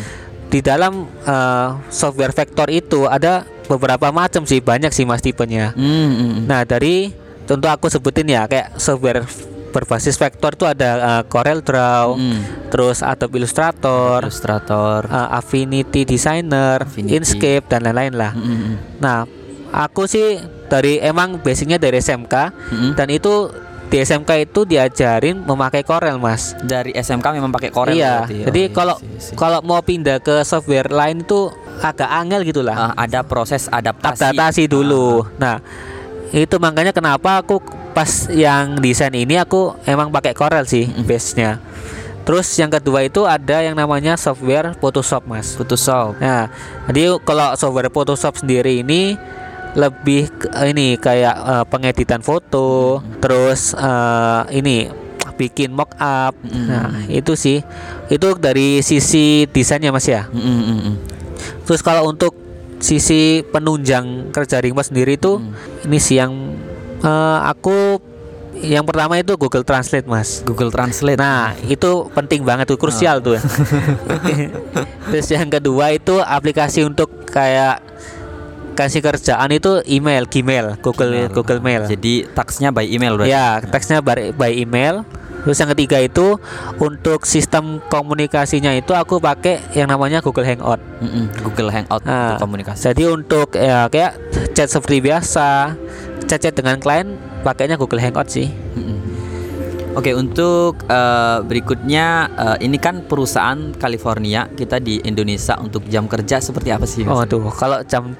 di 0.48 0.64
dalam 0.64 1.04
uh, 1.28 1.68
software 1.92 2.32
vektor 2.32 2.72
itu 2.72 3.04
ada 3.04 3.44
beberapa 3.68 4.08
macam 4.08 4.48
sih, 4.48 4.64
banyak 4.64 4.88
sih 4.90 5.04
mas 5.04 5.20
tipenya. 5.20 5.76
Mm-mm. 5.76 6.48
Nah, 6.48 6.64
dari 6.64 7.12
contoh 7.44 7.68
aku 7.68 7.86
sebutin 7.86 8.26
ya, 8.26 8.44
kayak 8.44 8.76
software 8.76 9.22
berbasis 9.70 10.14
vektor 10.14 10.54
itu 10.54 10.64
ada 10.64 10.90
uh, 10.96 11.22
Corel 11.24 11.58
Draw, 11.58 12.14
Mm. 12.14 12.70
terus 12.70 13.02
Adobe 13.02 13.38
Illustrator, 13.38 14.22
Illustrator. 14.22 15.02
uh, 15.04 15.34
Affinity 15.34 16.06
Designer, 16.06 16.86
Affinity. 16.86 17.18
Inkscape 17.18 17.66
dan 17.66 17.82
lain-lain 17.82 18.14
lah. 18.14 18.32
Mm-mm. 18.32 18.78
Nah, 18.98 19.26
aku 19.70 20.06
sih 20.06 20.38
dari 20.66 20.98
emang 20.98 21.42
basicnya 21.42 21.74
dari 21.74 21.98
SMK 21.98 22.34
Mm-mm. 22.70 22.90
dan 22.94 23.10
itu 23.10 23.50
di 23.84 23.98
SMK 23.98 24.30
itu 24.44 24.62
diajarin 24.62 25.42
memakai 25.42 25.82
Corel, 25.82 26.18
Mas. 26.18 26.54
Dari 26.56 26.90
SMK 26.90 27.30
memang 27.32 27.50
pakai 27.50 27.70
Corel 27.70 27.94
iya. 27.94 28.22
berarti. 28.22 28.36
Jadi 28.44 28.60
Oh, 28.60 28.64
iya, 28.64 28.70
kalau 28.72 28.96
iya, 28.96 29.10
iya. 29.20 29.34
kalau 29.34 29.58
mau 29.62 29.82
pindah 29.82 30.18
ke 30.18 30.42
software 30.42 30.86
lain 30.88 31.22
itu 31.22 31.50
agak 31.78 32.06
angel 32.08 32.42
gitu 32.42 32.62
lah. 32.62 32.90
Ah, 32.90 33.06
ada 33.06 33.22
proses 33.22 33.66
adaptasi. 33.66 34.22
Adaptasi 34.24 34.62
dulu. 34.66 35.26
Nah, 35.36 35.58
itu 36.34 36.58
makanya 36.58 36.90
kenapa 36.90 37.38
aku 37.38 37.62
pas 37.94 38.26
yang 38.26 38.82
desain 38.82 39.14
ini 39.14 39.38
aku 39.38 39.78
emang 39.86 40.10
pakai 40.10 40.34
Corel 40.34 40.66
sih 40.66 40.90
base-nya. 41.06 41.62
Terus 42.26 42.50
yang 42.58 42.72
kedua 42.72 43.06
itu 43.06 43.22
ada 43.22 43.62
yang 43.62 43.78
namanya 43.78 44.18
software 44.18 44.74
Photoshop, 44.82 45.28
Mas. 45.30 45.54
Photoshop. 45.54 46.18
Nah, 46.18 46.50
jadi 46.90 47.14
kalau 47.22 47.54
software 47.54 47.92
Photoshop 47.92 48.40
sendiri 48.40 48.82
ini 48.82 49.14
lebih 49.78 50.32
ini 50.66 50.98
kayak 50.98 51.36
eh, 51.36 51.64
pengeditan 51.70 52.24
foto, 52.24 52.98
terus 53.22 53.76
eh, 53.78 54.42
ini 54.58 54.90
bikin 55.38 55.70
mock 55.70 55.94
up. 56.00 56.34
Nah, 56.42 57.06
itu 57.06 57.38
sih. 57.38 57.62
Itu 58.10 58.34
dari 58.40 58.80
sisi 58.82 59.46
desainnya 59.50 59.94
Mas 59.94 60.08
ya. 60.08 60.26
Mm, 60.32 60.40
mm, 60.42 60.62
mm, 60.64 60.80
mm. 60.82 60.94
Terus 61.68 61.80
kalau 61.84 62.08
untuk 62.08 62.33
sisi 62.84 63.40
penunjang 63.48 64.28
kerja 64.28 64.60
remote 64.60 64.92
sendiri 64.92 65.16
itu 65.16 65.40
ini 65.88 65.96
sih 65.96 66.20
yang 66.20 66.52
eh, 67.00 67.38
aku 67.48 67.96
yang 68.60 68.86
pertama 68.86 69.18
itu 69.18 69.34
Google 69.34 69.66
Translate, 69.66 70.06
Mas. 70.06 70.46
Google 70.46 70.70
Translate. 70.70 71.18
Nah, 71.18 71.58
itu 71.66 72.06
penting 72.14 72.46
banget 72.46 72.70
tuh, 72.70 72.78
krusial 72.78 73.18
tuh. 73.18 73.34
Terus 75.10 75.28
yang 75.34 75.50
kedua 75.50 75.90
itu 75.90 76.22
aplikasi 76.22 76.86
untuk 76.86 77.10
kayak 77.26 77.82
kasih 78.78 79.02
kerjaan 79.02 79.50
itu 79.50 79.82
email, 79.90 80.26
Gmail, 80.30 80.78
Google 80.78 81.30
Google 81.34 81.62
Mail. 81.62 81.86
Jadi 81.90 82.30
taksnya 82.30 82.70
by 82.70 82.86
email 82.86 83.18
berarti. 83.18 83.34
Ya, 83.34 83.58
teksnya 83.58 83.98
by, 83.98 84.30
by 84.34 84.54
email. 84.54 85.02
Terus 85.44 85.60
yang 85.60 85.70
ketiga 85.76 86.00
itu 86.00 86.40
untuk 86.80 87.28
sistem 87.28 87.78
komunikasinya 87.92 88.72
itu 88.72 88.96
aku 88.96 89.20
pakai 89.20 89.60
yang 89.76 89.92
namanya 89.92 90.24
Google 90.24 90.48
Hangout. 90.48 90.80
Mm, 91.04 91.08
mm. 91.08 91.26
Google 91.44 91.68
Hangout 91.68 92.02
Nah, 92.08 92.34
untuk 92.34 92.48
komunikasi. 92.48 92.80
Jadi 92.90 93.04
untuk 93.12 93.48
ya 93.52 93.86
kayak 93.92 94.16
chat 94.56 94.72
seperti 94.72 95.04
biasa, 95.04 95.76
chat-chat 96.24 96.56
dengan 96.56 96.80
klien 96.80 97.20
pakainya 97.44 97.76
Google 97.76 98.00
Hangout 98.00 98.32
sih. 98.32 98.48
Mm, 98.48 98.80
mm. 98.80 99.00
Oke, 99.94 100.10
untuk 100.16 100.80
eh, 100.88 101.38
berikutnya 101.44 102.06
eh, 102.34 102.66
ini 102.66 102.80
kan 102.80 103.04
perusahaan 103.04 103.76
California, 103.76 104.48
kita 104.50 104.80
di 104.80 104.98
Indonesia 105.04 105.54
untuk 105.60 105.86
jam 105.86 106.08
kerja 106.08 106.40
seperti 106.40 106.72
apa 106.72 106.88
sih? 106.88 107.04
Mas? 107.06 107.14
Oh 107.14 107.22
aduh, 107.22 107.52
kalau 107.52 107.78
jam 107.84 108.16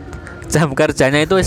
jam 0.47 0.71
kerjanya 0.76 1.25
itu 1.25 1.40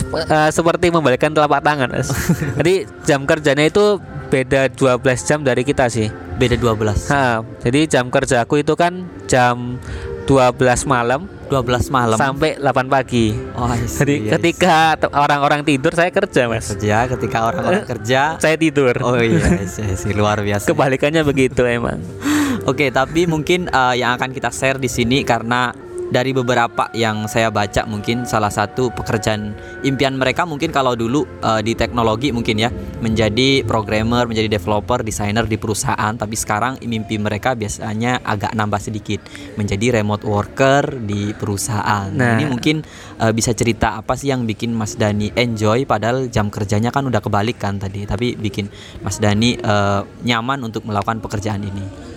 eh, 0.00 0.50
seperti 0.50 0.88
membalikkan 0.88 1.30
telapak 1.32 1.60
tangan, 1.60 1.92
Mas. 1.92 2.08
Jadi 2.58 2.88
jam 3.04 3.28
kerjanya 3.28 3.68
itu 3.68 4.00
beda 4.32 4.72
12 4.72 5.28
jam 5.28 5.40
dari 5.44 5.62
kita 5.62 5.92
sih. 5.92 6.08
Beda 6.40 6.56
12. 6.56 7.12
Ha, 7.12 7.44
jadi 7.60 7.84
jam 7.84 8.08
kerjaku 8.08 8.64
itu 8.64 8.72
kan 8.72 9.04
jam 9.28 9.76
12 10.24 10.88
malam 10.88 11.28
12 11.52 11.92
malam. 11.92 12.16
sampai 12.16 12.56
8 12.56 12.88
pagi. 12.88 13.36
Oh, 13.52 13.68
see, 13.84 14.00
Jadi 14.00 14.14
see. 14.16 14.30
ketika 14.32 14.96
orang-orang 15.12 15.60
tidur 15.68 15.92
saya 15.92 16.08
kerja, 16.08 16.48
Mas. 16.48 16.72
kerja, 16.72 17.04
ketika 17.12 17.44
orang-orang 17.44 17.84
kerja. 17.84 18.40
Saya 18.40 18.56
tidur. 18.56 18.96
Oh 19.04 19.20
iya, 19.20 19.60
sih 19.68 20.16
luar 20.18 20.40
biasa. 20.40 20.72
Kebalikannya 20.72 21.20
begitu 21.28 21.68
emang. 21.68 22.00
Oke, 22.70 22.88
tapi 22.88 23.28
mungkin 23.28 23.68
eh, 23.68 23.94
yang 24.00 24.16
akan 24.16 24.32
kita 24.32 24.48
share 24.48 24.80
di 24.80 24.88
sini 24.88 25.20
karena 25.28 25.76
dari 26.12 26.36
beberapa 26.36 26.92
yang 26.92 27.24
saya 27.24 27.48
baca 27.48 27.88
mungkin 27.88 28.28
salah 28.28 28.52
satu 28.52 28.92
pekerjaan 28.92 29.56
impian 29.80 30.14
mereka 30.20 30.44
mungkin 30.44 30.68
kalau 30.68 30.92
dulu 30.92 31.24
eh, 31.40 31.60
di 31.64 31.72
teknologi 31.72 32.28
mungkin 32.30 32.60
ya 32.60 32.68
menjadi 33.00 33.64
programmer, 33.64 34.28
menjadi 34.28 34.52
developer, 34.52 35.00
desainer 35.00 35.48
di 35.48 35.56
perusahaan, 35.56 36.12
tapi 36.14 36.36
sekarang 36.36 36.78
mimpi 36.84 37.16
mereka 37.16 37.56
biasanya 37.56 38.20
agak 38.22 38.52
nambah 38.52 38.78
sedikit 38.78 39.24
menjadi 39.56 40.04
remote 40.04 40.22
worker 40.28 41.00
di 41.00 41.32
perusahaan. 41.32 42.12
Nah, 42.12 42.20
Nah. 42.22 42.38
ini 42.38 42.44
mungkin 42.46 42.76
eh, 43.18 43.32
bisa 43.32 43.56
cerita 43.56 43.96
apa 43.96 44.14
sih 44.14 44.30
yang 44.30 44.44
bikin 44.44 44.76
Mas 44.76 44.94
Dani 45.00 45.32
enjoy 45.34 45.88
padahal 45.88 46.28
jam 46.28 46.52
kerjanya 46.52 46.92
kan 46.92 47.08
udah 47.08 47.24
kebalik 47.24 47.56
kan 47.56 47.80
tadi, 47.80 48.04
tapi 48.04 48.36
bikin 48.36 48.68
Mas 49.00 49.16
Dani 49.16 49.56
eh, 49.56 50.00
nyaman 50.28 50.60
untuk 50.68 50.84
melakukan 50.84 51.24
pekerjaan 51.24 51.64
ini. 51.64 52.12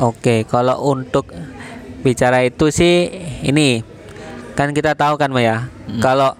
Oke, 0.00 0.48
kalau 0.48 0.80
untuk 0.96 1.28
bicara 2.00 2.44
itu 2.44 2.72
sih 2.72 3.12
ini 3.44 3.84
kan 4.58 4.72
kita 4.76 4.92
tahu 4.92 5.16
kan 5.16 5.32
Mas 5.32 5.44
ya. 5.44 5.58
Kalau 6.04 6.36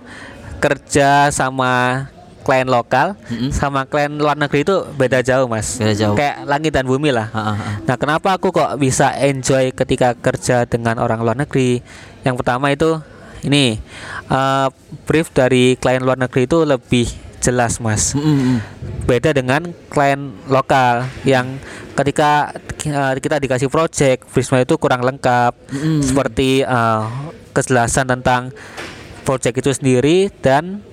kerja 0.60 1.32
sama 1.32 2.06
klien 2.40 2.68
lokal 2.68 3.14
Mm-mm. 3.28 3.52
sama 3.52 3.84
klien 3.84 4.10
luar 4.16 4.36
negeri 4.36 4.64
itu 4.64 4.76
beda 4.96 5.20
jauh, 5.20 5.46
Mas. 5.46 5.76
Beda 5.76 5.92
jauh. 5.96 6.16
Kayak 6.16 6.48
langit 6.48 6.72
dan 6.72 6.88
bumi 6.88 7.12
lah. 7.12 7.28
Ha, 7.32 7.40
ha, 7.40 7.52
ha. 7.52 7.70
Nah, 7.84 7.96
kenapa 8.00 8.36
aku 8.36 8.52
kok 8.52 8.80
bisa 8.80 9.12
enjoy 9.20 9.72
ketika 9.76 10.16
kerja 10.16 10.64
dengan 10.64 10.96
orang 11.00 11.20
luar 11.20 11.36
negeri? 11.36 11.84
Yang 12.24 12.34
pertama 12.40 12.72
itu 12.72 13.00
ini 13.44 13.80
eh, 14.28 14.68
brief 15.08 15.32
dari 15.32 15.76
klien 15.76 16.04
luar 16.04 16.16
negeri 16.20 16.44
itu 16.44 16.64
lebih 16.64 17.08
jelas, 17.40 17.80
Mas. 17.80 18.12
Mm, 18.12 18.22
mm, 18.22 18.38
mm. 18.38 18.58
Beda 19.08 19.30
dengan 19.32 19.72
klien 19.88 20.36
lokal 20.46 21.08
yang 21.26 21.58
ketika 21.96 22.54
eh, 22.84 23.14
kita 23.18 23.40
dikasih 23.40 23.72
project, 23.72 24.28
briefnya 24.30 24.62
itu 24.62 24.76
kurang 24.76 25.02
lengkap, 25.02 25.56
Mm-mm. 25.72 26.04
seperti 26.04 26.62
eh, 26.62 27.04
kejelasan 27.56 28.06
tentang 28.06 28.54
project 29.24 29.56
itu 29.60 29.70
sendiri 29.74 30.30
dan 30.44 30.84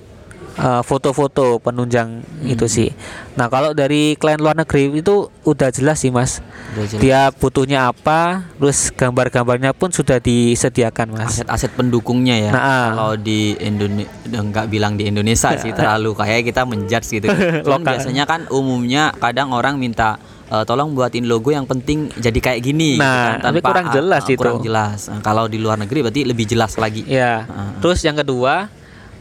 eh, 0.58 0.82
foto-foto 0.82 1.62
penunjang 1.62 2.20
itu 2.44 2.66
sih. 2.66 2.90
Nah, 3.38 3.46
kalau 3.46 3.72
dari 3.72 4.18
klien 4.18 4.38
luar 4.42 4.58
negeri 4.58 4.90
itu 4.98 5.30
udah 5.46 5.70
jelas 5.70 6.02
sih, 6.02 6.10
Mas. 6.10 6.42
Udah 6.74 6.86
jelas. 6.90 7.00
Dia 7.00 7.20
butuhnya 7.30 7.88
apa, 7.88 8.50
terus 8.58 8.90
gambar-gambarnya 8.90 9.70
pun 9.72 9.94
sudah 9.94 10.18
disediakan, 10.18 11.14
Mas. 11.14 11.38
aset-aset 11.38 11.72
pendukungnya 11.78 12.36
ya. 12.36 12.50
Nah, 12.50 12.62
ah. 12.62 12.86
Kalau 12.92 13.14
di 13.14 13.54
Indonesia 13.62 14.10
enggak 14.28 14.66
bilang 14.68 14.98
di 14.98 15.06
Indonesia 15.06 15.54
sih 15.56 15.70
terlalu 15.78 16.12
kayak 16.18 16.50
kita 16.50 16.66
menjudge 16.66 17.08
gitu. 17.22 17.26
Cuman 17.62 17.82
biasanya 17.88 18.26
kan 18.26 18.50
umumnya 18.50 19.14
kadang 19.16 19.54
orang 19.54 19.78
minta 19.78 20.18
"Eh, 20.48 20.64
tolong 20.64 20.96
buatin 20.96 21.28
logo 21.28 21.52
yang 21.52 21.68
penting 21.68 22.08
jadi 22.16 22.40
kayak 22.40 22.60
gini 22.64 22.96
gitu 22.96 23.04
Nah, 23.04 23.36
kan, 23.36 23.52
tapi 23.52 23.58
kurang 23.60 23.86
jelas 23.92 24.22
ah, 24.24 24.32
itu. 24.32 24.40
Kurang 24.40 24.64
jelas. 24.64 24.98
Nah, 25.12 25.20
kalau 25.20 25.44
di 25.44 25.60
luar 25.60 25.76
negeri 25.76 26.08
berarti 26.08 26.24
lebih 26.24 26.48
jelas 26.48 26.72
lagi. 26.80 27.04
Ya. 27.04 27.44
Ah. 27.44 27.76
Terus 27.84 28.00
yang 28.00 28.16
kedua, 28.16 28.72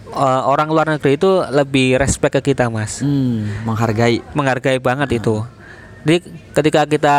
eh, 0.09 0.41
orang 0.43 0.67
luar 0.67 0.87
negeri 0.87 1.15
itu 1.15 1.31
lebih 1.47 1.97
respect 1.97 2.39
ke 2.39 2.51
kita, 2.51 2.67
Mas. 2.67 2.99
Hmm, 2.99 3.47
menghargai. 3.63 4.23
menghargai 4.31 4.77
banget 4.77 5.17
itu. 5.17 5.43
Jadi 6.01 6.17
ketika 6.53 6.81
kita 6.83 7.17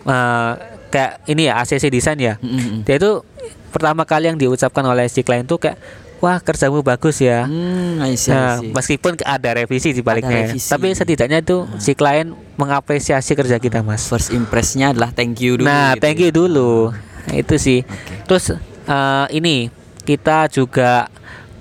eh, 0.00 0.50
kayak 0.88 1.12
ini 1.26 1.46
ya 1.46 1.60
ACC 1.60 1.86
desain 1.86 2.16
ya, 2.16 2.34
Mm, 2.38 2.48
mm, 2.48 2.60
mm. 2.60 2.78
dia 2.82 2.96
itu 2.96 3.22
pertama 3.70 4.02
kali 4.02 4.26
yang 4.26 4.34
diucapkan 4.34 4.82
oleh 4.82 5.06
si 5.06 5.22
klien 5.22 5.44
tuh 5.44 5.56
kayak 5.56 5.78
wah 6.18 6.36
kerjamu 6.36 6.82
bagus 6.82 7.16
ya. 7.18 7.46
Hmm, 7.46 8.02
I 8.02 8.12
see, 8.12 8.28
I 8.28 8.34
Nah, 8.34 8.54
see. 8.58 8.72
meskipun 8.72 9.16
ada 9.22 9.50
revisi 9.54 9.92
di 9.92 10.02
baliknya, 10.02 10.50
revisi. 10.50 10.66
tapi 10.66 10.90
setidaknya 10.90 11.40
itu 11.40 11.64
si 11.76 11.94
klien 11.94 12.28
mengapresiasi 12.56 13.32
kerja 13.32 13.56
kita, 13.56 13.80
Mas. 13.80 14.04
First 14.04 14.28
impresnya 14.30 14.90
adalah 14.90 15.12
thank 15.12 15.38
you 15.38 15.56
dulu. 15.56 15.64
Nah, 15.64 15.94
gitu 15.94 16.02
thank 16.02 16.18
ya. 16.18 16.24
you 16.26 16.30
dulu. 16.30 16.72
Nah, 17.24 17.34
itu 17.34 17.54
sih. 17.56 17.80
Oke. 17.80 18.26
Terus 18.26 18.44
eh, 18.84 19.26
ini 19.32 19.70
kita 20.02 20.50
juga 20.50 21.06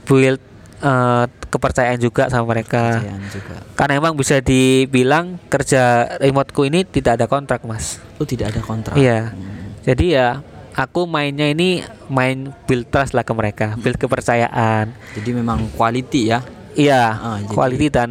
build 0.04 0.42
eh, 0.80 1.26
kepercayaan 1.50 2.00
juga 2.00 2.28
sama 2.28 2.52
mereka. 2.52 2.98
Kepercayaan 2.98 3.24
juga. 3.28 3.56
Karena 3.74 3.94
emang 3.96 4.14
bisa 4.14 4.40
dibilang 4.40 5.40
kerja 5.48 5.82
remoteku 6.18 6.64
ini 6.64 6.84
tidak 6.84 7.20
ada 7.20 7.26
kontrak, 7.26 7.64
Mas. 7.64 8.00
Oh, 8.18 8.28
tidak 8.28 8.52
ada 8.52 8.62
kontrak. 8.62 8.96
Iya. 8.96 9.32
Hmm. 9.32 9.76
Jadi 9.82 10.06
ya 10.12 10.40
aku 10.74 11.04
mainnya 11.04 11.48
ini 11.48 11.82
main 12.08 12.52
build 12.64 12.88
trust 12.88 13.12
lah 13.12 13.24
ke 13.24 13.34
mereka, 13.34 13.76
build 13.76 13.98
kepercayaan. 13.98 14.92
Jadi 15.16 15.30
memang 15.32 15.68
quality 15.74 16.30
ya. 16.30 16.40
Iya, 16.72 17.04
Ah, 17.12 17.38
jadi- 17.42 17.52
quality 17.52 17.88
dan 17.90 18.10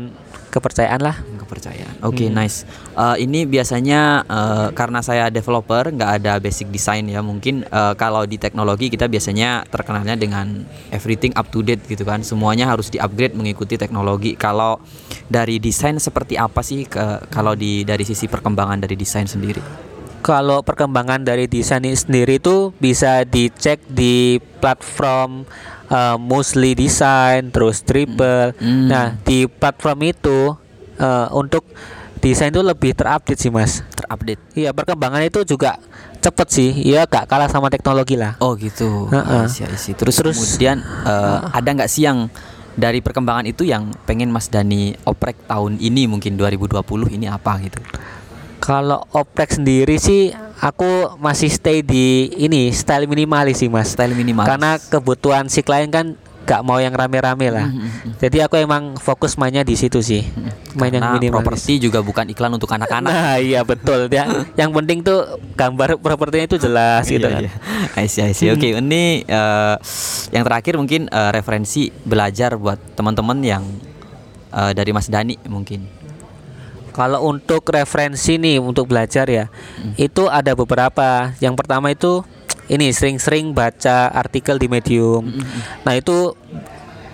kepercayaan 0.49 1.00
lah. 1.00 1.17
kepercayaan. 1.49 2.05
Oke, 2.05 2.28
Hmm. 2.28 2.45
nice. 2.45 2.69
Eh, 2.93 3.25
ini 3.25 3.49
biasanya 3.49 4.21
eh, 4.28 4.69
karena 4.76 5.00
saya 5.00 5.33
developer, 5.33 5.88
nggak 5.88 6.11
ada 6.21 6.37
basic 6.37 6.69
design 6.69 7.09
ya. 7.09 7.25
Mungkin 7.25 7.64
eh, 7.64 7.95
kalau 7.97 8.28
di 8.28 8.37
teknologi 8.37 8.93
kita 8.93 9.09
biasanya 9.09 9.64
terkenalnya 9.64 10.12
dengan 10.12 10.69
everything 10.93 11.33
up 11.40 11.49
to 11.49 11.64
date 11.64 11.81
gitu 11.88 12.05
kan. 12.05 12.21
Semuanya 12.21 12.69
harus 12.69 12.93
di-upgrade 12.93 13.33
mengikuti 13.33 13.81
teknologi. 13.81 14.37
Kalau 14.37 14.76
dari 15.25 15.57
desain 15.57 15.97
seperti 15.97 16.37
apa 16.37 16.61
sih 16.61 16.85
ke 16.85 17.33
kalau 17.33 17.57
di 17.57 17.88
dari 17.88 18.05
sisi 18.05 18.29
perkembangan 18.29 18.85
dari 18.85 18.92
desain 18.92 19.25
sendiri? 19.25 19.88
Kalau 20.20 20.61
perkembangan 20.61 21.25
dari 21.25 21.49
desain 21.49 21.81
sendiri 21.81 22.37
itu 22.37 22.77
bisa 22.77 23.25
dicek 23.25 23.81
di 23.88 24.37
platform 24.61 25.49
eh, 25.88 26.16
Mostly 26.20 26.72
Design, 26.77 27.51
terus 27.51 27.83
Dribble. 27.83 28.55
Hmm. 28.61 28.88
Nah, 28.88 29.16
di 29.24 29.48
platform 29.48 29.98
itu 30.09 30.55
eh, 31.01 31.29
untuk 31.35 31.64
desain 32.18 32.51
itu 32.51 32.62
lebih 32.62 32.94
terupdate 32.94 33.38
sih, 33.38 33.51
Mas. 33.51 33.81
Terupdate. 33.94 34.40
Iya, 34.55 34.70
perkembangan 34.77 35.22
itu 35.24 35.42
juga 35.48 35.81
cepet 36.18 36.48
sih. 36.51 36.70
Iya, 36.85 37.07
gak 37.07 37.31
kalah 37.31 37.48
sama 37.48 37.70
teknologi 37.70 38.18
lah. 38.18 38.35
Oh 38.42 38.59
gitu. 38.59 39.07
Heeh. 39.09 39.46
I 39.46 39.51
see, 39.51 39.64
I 39.64 39.79
see. 39.79 39.94
Terus, 39.94 40.18
Terus, 40.18 40.37
kemudian 40.37 40.83
eh, 40.83 41.38
ada 41.55 41.68
nggak 41.68 41.90
sih 41.90 42.05
yang 42.07 42.29
dari 42.79 43.03
perkembangan 43.03 43.51
itu 43.51 43.66
yang 43.66 43.90
pengen 44.07 44.31
Mas 44.31 44.46
Dani 44.46 44.94
oprek 45.03 45.35
tahun 45.51 45.83
ini 45.83 46.07
mungkin 46.07 46.38
2020 46.38 47.11
ini 47.11 47.27
apa 47.27 47.59
gitu? 47.59 47.83
Kalau 48.68 49.00
oprek 49.16 49.57
sendiri 49.57 49.96
sih 49.96 50.28
aku 50.61 51.16
masih 51.16 51.48
stay 51.48 51.81
di 51.81 52.28
ini 52.37 52.68
style 52.68 53.09
minimalis 53.09 53.64
sih 53.64 53.72
mas. 53.72 53.96
Style 53.96 54.12
minimalis. 54.12 54.44
Karena 54.44 54.76
kebutuhan 54.76 55.48
si 55.48 55.64
klien 55.64 55.88
kan 55.88 56.20
gak 56.44 56.61
mau 56.64 56.76
yang 56.76 56.92
rame-rame 56.92 57.48
lah. 57.48 57.64
Mhm, 57.64 57.81
mhm. 57.81 58.12
Jadi 58.20 58.44
aku 58.44 58.61
emang 58.61 58.96
fokus 59.00 59.40
mainnya 59.40 59.64
di 59.64 59.72
situ 59.72 60.04
sih. 60.04 60.20
Main 60.76 60.92
yang 60.92 61.00
Karena 61.00 61.16
minimalis. 61.16 61.44
properti 61.48 61.81
juga 61.81 62.04
bukan 62.04 62.28
iklan 62.28 62.52
untuk 62.57 62.68
anak-anak. 62.68 63.09
Nah 63.09 63.37
iya 63.40 63.64
betul 63.64 64.04
ya. 64.12 64.28
yang 64.61 64.68
penting 64.76 65.00
tuh 65.00 65.40
gambar 65.57 65.96
propertinya 66.00 66.44
itu 66.52 66.61
jelas 66.61 67.09
gitu 67.09 67.24
kan. 67.24 67.48
Iya, 67.48 67.52
iya. 67.52 68.00
I 68.00 68.09
see, 68.09 68.20
I 68.20 68.37
see. 68.37 68.52
Oke, 68.52 68.76
ini 68.76 69.24
eh, 69.24 69.74
yang 70.37 70.44
terakhir 70.44 70.76
mungkin 70.76 71.09
eh, 71.09 71.31
referensi 71.33 71.88
belajar 71.88 72.61
buat 72.61 72.76
teman-teman 72.96 73.40
yang 73.40 73.64
eh, 74.52 74.72
dari 74.76 74.92
Mas 74.92 75.09
Dani 75.09 75.40
mungkin. 75.48 75.97
Kalau 76.98 77.30
untuk 77.30 77.62
referensi 77.70 78.42
nih 78.42 78.58
untuk 78.58 78.90
belajar 78.90 79.30
ya, 79.30 79.46
itu 79.94 80.26
ada 80.26 80.58
beberapa. 80.58 81.30
Yang 81.38 81.54
pertama 81.54 81.94
itu 81.94 82.26
ini 82.66 82.90
sering-sering 82.90 83.54
baca 83.54 84.11
artikel 84.11 84.58
di 84.58 84.66
Medium. 84.66 85.30
Nah 85.87 85.94
itu 85.94 86.34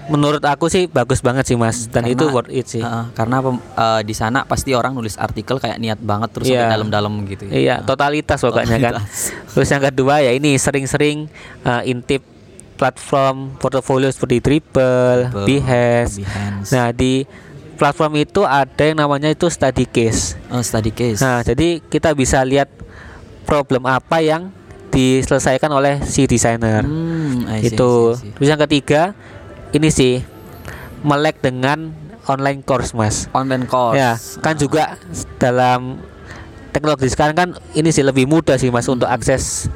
menurut 0.08 0.40
aku 0.44 0.68
sih 0.68 0.84
bagus 0.88 1.24
banget 1.24 1.48
sih 1.48 1.56
mas, 1.56 1.88
dan 1.88 2.04
Karena- 2.04 2.12
itu 2.12 2.24
worth 2.28 2.52
it 2.52 2.66
sih. 2.68 2.80
Heeh, 2.80 3.04
karena 3.16 3.40
eh, 3.76 4.00
di 4.04 4.14
sana 4.16 4.44
pasti 4.44 4.76
orang 4.76 4.92
nulis 4.92 5.16
artikel 5.16 5.56
kayak 5.60 5.80
niat 5.80 6.00
banget 6.00 6.28
terus 6.32 6.48
sampai 6.48 6.72
dalam-dalam 6.76 7.12
gitu 7.28 7.48
ya. 7.48 7.52
Iya, 7.52 7.76
totalitas 7.84 8.40
pokoknya 8.40 8.76
kan. 8.80 8.92
Terus 9.52 9.68
yang 9.68 9.82
kedua 9.84 10.20
ya 10.20 10.32
ini 10.32 10.56
sering-sering 10.60 11.28
uh, 11.64 11.80
intip 11.84 12.20
platform 12.74 13.54
portofolio 13.56 14.10
seperti 14.10 14.42
Dribble, 14.42 15.30
Behance. 15.46 16.20
Behance. 16.20 16.68
Nah 16.74 16.90
di 16.90 17.24
platform 17.74 18.22
itu 18.22 18.46
ada 18.46 18.82
yang 18.82 18.98
namanya 18.98 19.30
itu 19.30 19.50
study 19.50 19.84
case. 19.84 20.38
Oh, 20.48 20.62
study 20.62 20.94
case. 20.94 21.20
Nah 21.20 21.42
jadi 21.42 21.82
kita 21.82 22.14
bisa 22.14 22.40
lihat 22.42 22.70
problem 23.44 23.84
apa 23.84 24.24
yang 24.24 24.48
diselesaikan 24.94 25.68
oleh 25.74 26.00
si 26.06 26.24
desainer. 26.30 26.86
Hmm, 26.86 27.50
see, 27.60 27.74
itu. 27.74 27.90
I 28.14 28.18
see, 28.18 28.30
I 28.30 28.30
see. 28.30 28.32
Terus 28.38 28.48
yang 28.48 28.60
ketiga 28.62 29.02
ini 29.74 29.88
sih 29.90 30.22
melek 31.02 31.42
dengan 31.42 31.92
online 32.30 32.62
course 32.64 32.96
mas. 32.96 33.26
Online 33.34 33.66
course. 33.68 33.98
Ya, 33.98 34.16
kan 34.40 34.56
juga 34.56 34.96
dalam 35.36 36.00
teknologi 36.74 37.06
sekarang 37.06 37.36
kan 37.38 37.48
ini 37.78 37.94
sih 37.94 38.02
lebih 38.02 38.26
mudah 38.26 38.58
sih 38.58 38.66
Mas 38.74 38.90
untuk 38.90 39.06
akses 39.06 39.70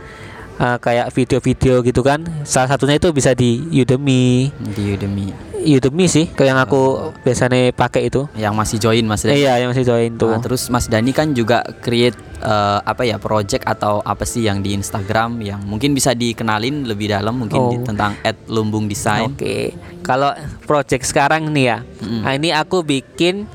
uh, 0.58 0.76
kayak 0.76 1.10
video-video 1.10 1.80
gitu 1.80 2.00
kan. 2.00 2.22
Salah 2.42 2.68
satunya 2.68 2.96
itu 2.96 3.10
bisa 3.10 3.32
di 3.32 3.58
Udemy. 3.72 4.50
di 4.68 4.84
Udemy. 4.92 5.28
Udemy 5.58 6.06
sih 6.06 6.26
kayak 6.28 6.48
yang 6.48 6.60
aku 6.60 6.82
biasanya 7.20 7.70
pakai 7.70 8.06
itu. 8.06 8.30
Yang 8.34 8.54
masih 8.54 8.76
join 8.78 9.04
Mas 9.04 9.22
Eh, 9.22 9.28
Dani. 9.28 9.38
iya, 9.40 9.52
yang 9.58 9.70
masih 9.70 9.82
join 9.82 10.14
tuh. 10.14 10.30
Nah, 10.30 10.38
terus 10.38 10.66
Mas 10.68 10.86
Dani 10.86 11.10
kan 11.10 11.32
juga 11.32 11.60
create 11.78 12.14
eh, 12.38 12.78
apa 12.80 13.02
ya 13.02 13.18
project 13.18 13.66
atau 13.66 13.98
apa 14.00 14.22
sih 14.22 14.42
yang 14.42 14.62
di 14.62 14.70
Instagram 14.72 15.38
yang 15.40 15.58
mungkin 15.60 15.90
bisa 15.90 16.14
dikenalin 16.14 16.86
lebih 16.86 17.10
dalam 17.10 17.34
mungkin 17.36 17.58
di- 17.68 17.76
Oh. 17.76 17.84
tentang 17.84 18.14
at 18.22 18.38
lumbung 18.46 18.86
design. 18.86 19.34
Oke. 19.34 19.74
Kalau 20.00 20.30
project 20.62 21.04
sekarang 21.04 21.50
nih 21.50 21.64
ya. 21.68 21.78
Mm-mm. 21.82 22.22
Nah, 22.22 22.32
ini 22.32 22.48
aku 22.50 22.80
bikin 22.80 23.50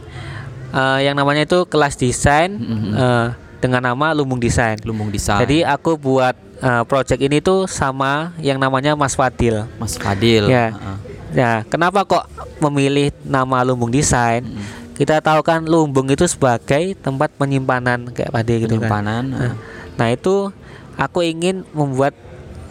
uh, 0.70 1.00
yang 1.00 1.16
namanya 1.16 1.44
itu 1.44 1.64
kelas 1.66 1.96
desain 1.96 2.52
Mm-mm. 2.54 2.92
uh, 2.94 3.28
dengan 3.58 3.80
nama 3.82 4.12
Lumbung 4.12 4.38
Desain. 4.38 4.76
Lumbung 4.84 5.08
desain. 5.08 5.40
Jadi 5.40 5.64
aku 5.64 5.96
buat 5.96 6.36
uh, 6.64 6.84
project 6.88 7.20
ini 7.20 7.44
tuh 7.44 7.68
sama 7.68 8.32
yang 8.40 8.56
namanya 8.56 8.96
Mas 8.96 9.14
Fadil. 9.14 9.68
Mas 9.76 10.00
Fadil. 10.00 10.48
Ya. 10.48 10.72
Heeh. 10.72 10.98
Nah, 11.34 11.56
kenapa 11.68 12.06
kok 12.08 12.26
memilih 12.62 13.12
nama 13.26 13.66
Lumbung 13.66 13.92
Desain? 13.92 14.46
Mm. 14.46 14.64
Kita 14.94 15.20
tahu 15.20 15.42
kan 15.42 15.66
Lumbung 15.66 16.08
itu 16.08 16.24
sebagai 16.30 16.94
tempat 17.02 17.34
penyimpanan 17.36 18.14
kayak 18.14 18.32
tadi 18.32 18.54
gitu 18.64 18.78
kan. 18.78 18.88
Penyimpanan. 18.88 19.24
Nah, 19.34 19.54
nah, 19.98 20.08
itu 20.14 20.54
aku 20.96 21.26
ingin 21.26 21.66
membuat 21.74 22.14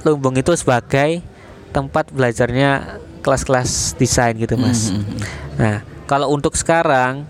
Lumbung 0.07 0.39
itu 0.39 0.55
sebagai 0.55 1.23
tempat 1.75 2.11
belajarnya 2.15 3.03
kelas-kelas 3.23 3.99
desain 3.99 4.35
gitu, 4.39 4.55
Mas. 4.55 4.95
Mhm. 4.95 5.03
Nah, 5.59 5.77
kalau 6.07 6.31
untuk 6.31 6.55
sekarang 6.55 7.27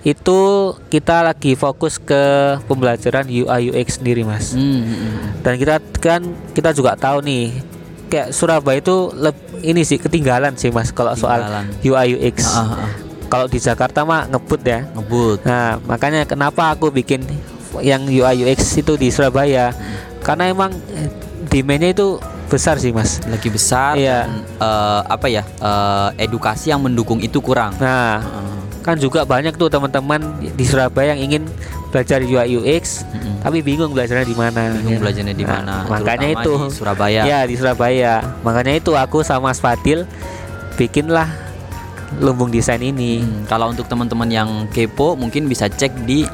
itu 0.00 0.38
kita 0.86 1.20
lagi 1.22 1.52
fokus 1.52 1.98
ke 1.98 2.22
pembelajaran 2.64 3.26
UI 3.26 3.68
UX 3.68 3.98
sendiri 3.98 4.22
mas 4.22 4.52
Hmm, 4.52 4.62
hmm, 4.62 4.86
hmm. 4.86 5.26
dan 5.40 5.54
kita 5.54 5.74
kan 5.98 6.20
kita 6.50 6.70
juga 6.70 6.94
tahu 6.94 7.18
nih 7.20 7.50
kayak 8.06 8.30
Surabaya 8.30 8.78
itu 8.78 9.10
ini 9.60 9.82
sih 9.82 9.96
ketinggalan 9.96 10.54
sih 10.54 10.70
mas 10.70 10.88
kalau 10.90 11.12
soal. 11.12 11.44
UI 11.78 12.14
UX 12.14 12.46
ah, 12.48 12.62
ah. 12.78 12.90
kalau 13.26 13.44
di 13.44 13.58
Jakarta 13.58 14.00
mah 14.02 14.24
ngebut 14.26 14.60
ya 14.62 14.86
Ngebut. 14.88 15.42
nah 15.42 15.76
makanya 15.82 16.24
kenapa 16.24 16.70
aku 16.70 16.88
bikin 16.88 17.26
yang 17.78 18.02
UI 18.02 18.44
UX 18.44 18.74
itu 18.76 18.94
di 18.94 19.10
Surabaya 19.10 19.74
karena 20.20 20.48
emang 20.48 20.72
demandnya 21.44 21.92
itu 21.92 22.16
besar 22.46 22.76
sih 22.76 22.90
mas 22.90 23.20
Lagi 23.22 23.48
besar 23.48 23.92
Iya. 23.92 24.24
dan 24.24 24.30
eh, 24.56 25.00
apa 25.06 25.26
ya? 25.26 25.42
eh, 25.44 26.08
edukasi 26.18 26.70
yang 26.70 26.80
mendukung 26.80 27.18
itu 27.18 27.38
kurang. 27.38 27.76
nah 27.76 28.22
Heeh. 28.22 28.57
Kan 28.88 28.96
juga 28.96 29.20
banyak 29.22 29.52
tuh 29.54 29.68
teman-teman 29.68 30.16
di 30.40 30.64
Surabaya 30.64 31.12
yang 31.12 31.20
ingin 31.22 31.42
belajar 31.88 32.18
UI 32.18 32.52
UX 32.54 33.04
Mm-mm. 33.06 33.40
tapi 33.40 33.60
bingung 33.60 33.92
belajarnya 33.92 34.24
di 34.24 34.32
mana 34.32 34.72
Bingung 34.72 34.96
ya. 34.96 35.00
belajarnya 35.00 35.34
di 35.34 35.44
Nah, 35.44 35.52
mana. 35.58 35.74
makanya 35.86 36.24
terutama 36.26 36.40
itu 36.40 36.52
di 36.58 36.72
Surabaya. 36.72 37.20
ya 37.22 37.38
di 37.42 37.54
Surabaya 37.54 38.12
makanya 38.40 38.72
itu 38.74 38.92
aku 38.94 39.20
sama 39.20 39.48
Mas 39.48 39.58
Fadil 39.58 40.08
bikinlah 40.74 41.28
lumbung 42.18 42.48
desain 42.48 42.80
ini 42.80 43.20
Hmm, 43.20 43.44
kalau 43.44 43.68
untuk 43.68 43.84
teman-teman 43.84 44.26
yang 44.26 44.48
kepo 44.66 45.12
mungkin 45.14 45.44
bisa 45.44 45.68
cek 45.68 45.92
di 46.02 46.24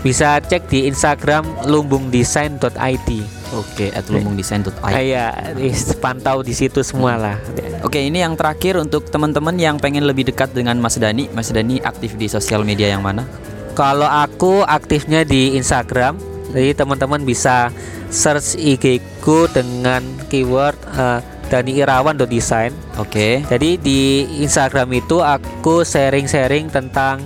bisa 0.00 0.40
cek 0.40 0.66
di 0.66 0.84
Instagram 0.84 1.46
lumbungdesain.id 1.64 3.08
oke 3.50 3.86
at 3.88 4.04
lumbungdesain.id. 4.06 4.74
Iya, 4.90 5.30
is- 5.56 5.94
pantau 5.96 6.40
di 6.40 6.50
situ 6.50 6.80
semua 6.80 7.14
lah. 7.14 7.36
Oke, 7.80 7.96
ini 7.96 8.20
yang 8.20 8.36
terakhir 8.36 8.76
untuk 8.76 9.08
teman-teman 9.08 9.56
yang 9.56 9.80
pengen 9.80 10.04
lebih 10.04 10.28
dekat 10.28 10.52
dengan 10.52 10.76
Mas 10.76 11.00
Dani. 11.00 11.32
Mas 11.32 11.48
Dani 11.48 11.80
aktif 11.80 12.12
di 12.20 12.28
sosial 12.28 12.60
media 12.60 12.92
yang 12.92 13.00
mana? 13.00 13.24
Kalau 13.72 14.04
aku 14.04 14.60
aktifnya 14.68 15.24
di 15.24 15.56
Instagram, 15.56 16.20
jadi 16.52 16.76
teman-teman 16.76 17.24
bisa 17.24 17.72
search 18.12 18.60
IG 18.60 19.00
ku 19.24 19.48
dengan 19.48 20.04
keyword 20.28 20.76
eh, 20.92 21.24
Dani 21.48 21.80
Irawan 21.80 22.20
desain. 22.20 22.76
Oke. 23.00 23.48
Jadi 23.48 23.80
di 23.80 24.28
Instagram 24.44 24.92
itu 24.92 25.24
aku 25.24 25.80
sharing-sharing 25.80 26.68
tentang 26.68 27.24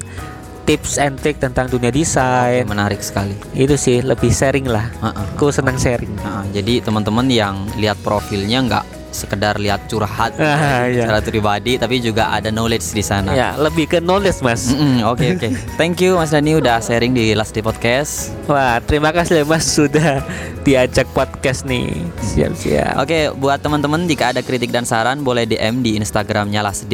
tips 0.64 0.96
and 0.96 1.18
trick 1.20 1.42
tentang 1.42 1.68
dunia 1.68 1.90
desain. 1.90 2.64
menarik 2.64 3.02
sekali. 3.02 3.36
Itu 3.52 3.74
sih 3.76 4.00
lebih 4.00 4.30
sharing 4.32 4.70
lah. 4.70 4.86
Heeh. 5.02 5.24
Aku 5.34 5.50
senang 5.50 5.76
sharing. 5.76 6.14
Nah, 6.22 6.46
jadi 6.54 6.80
teman-teman 6.80 7.26
yang 7.28 7.66
lihat 7.76 8.00
profilnya 8.00 8.64
nggak 8.64 9.03
sekedar 9.14 9.56
lihat 9.56 9.86
curhat 9.86 10.34
Ah, 10.36 10.84
iya. 10.84 11.06
secara 11.06 11.22
pribadi, 11.22 11.78
tapi 11.78 11.98
juga 11.98 12.28
ada 12.28 12.50
knowledge 12.50 12.90
di 12.90 13.00
sana. 13.00 13.30
Ya, 13.30 13.54
lebih 13.54 13.86
ke 13.86 13.98
knowledge, 13.98 14.42
Mas. 14.42 14.74
Oke 15.06 15.32
oke. 15.32 15.48
Thank 15.78 16.02
you 16.02 16.14
Mas 16.14 16.28
Dani 16.28 16.54
udah 16.54 16.78
sharing 16.78 17.14
di 17.14 17.32
Last 17.32 17.54
Day 17.54 17.62
Podcast. 17.62 18.34
Wah, 18.44 18.82
terima 18.82 19.08
kasih 19.08 19.40
ya, 19.40 19.44
Mas 19.44 19.64
sudah 19.64 20.20
diajak 20.60 21.06
podcast 21.10 21.62
nih. 21.62 21.94
Siap-siap. 22.26 22.98
Oke, 22.98 23.30
buat 23.34 23.60
teman-teman 23.60 24.04
jika 24.04 24.34
ada 24.34 24.42
kritik 24.42 24.68
dan 24.68 24.82
saran 24.82 25.20
boleh 25.20 25.44
DM 25.44 25.80
di 25.80 25.94
Instagramnya 25.94 26.60
lasd 26.60 26.90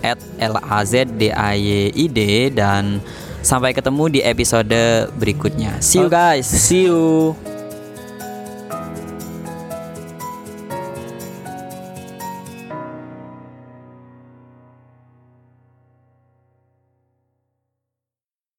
at 0.00 0.16
l 0.38 0.54
a 0.54 0.80
z 0.82 1.02
d 1.10 1.28
a 1.28 1.50
y 1.52 1.90
i 1.90 2.06
d 2.06 2.20
dan 2.52 3.02
sampai 3.40 3.72
ketemu 3.72 4.04
di 4.10 4.20
episode 4.20 4.76
berikutnya. 5.16 5.80
See 5.80 5.98
you 5.98 6.06
guys. 6.06 6.44
See 6.44 6.86
you. 6.86 7.55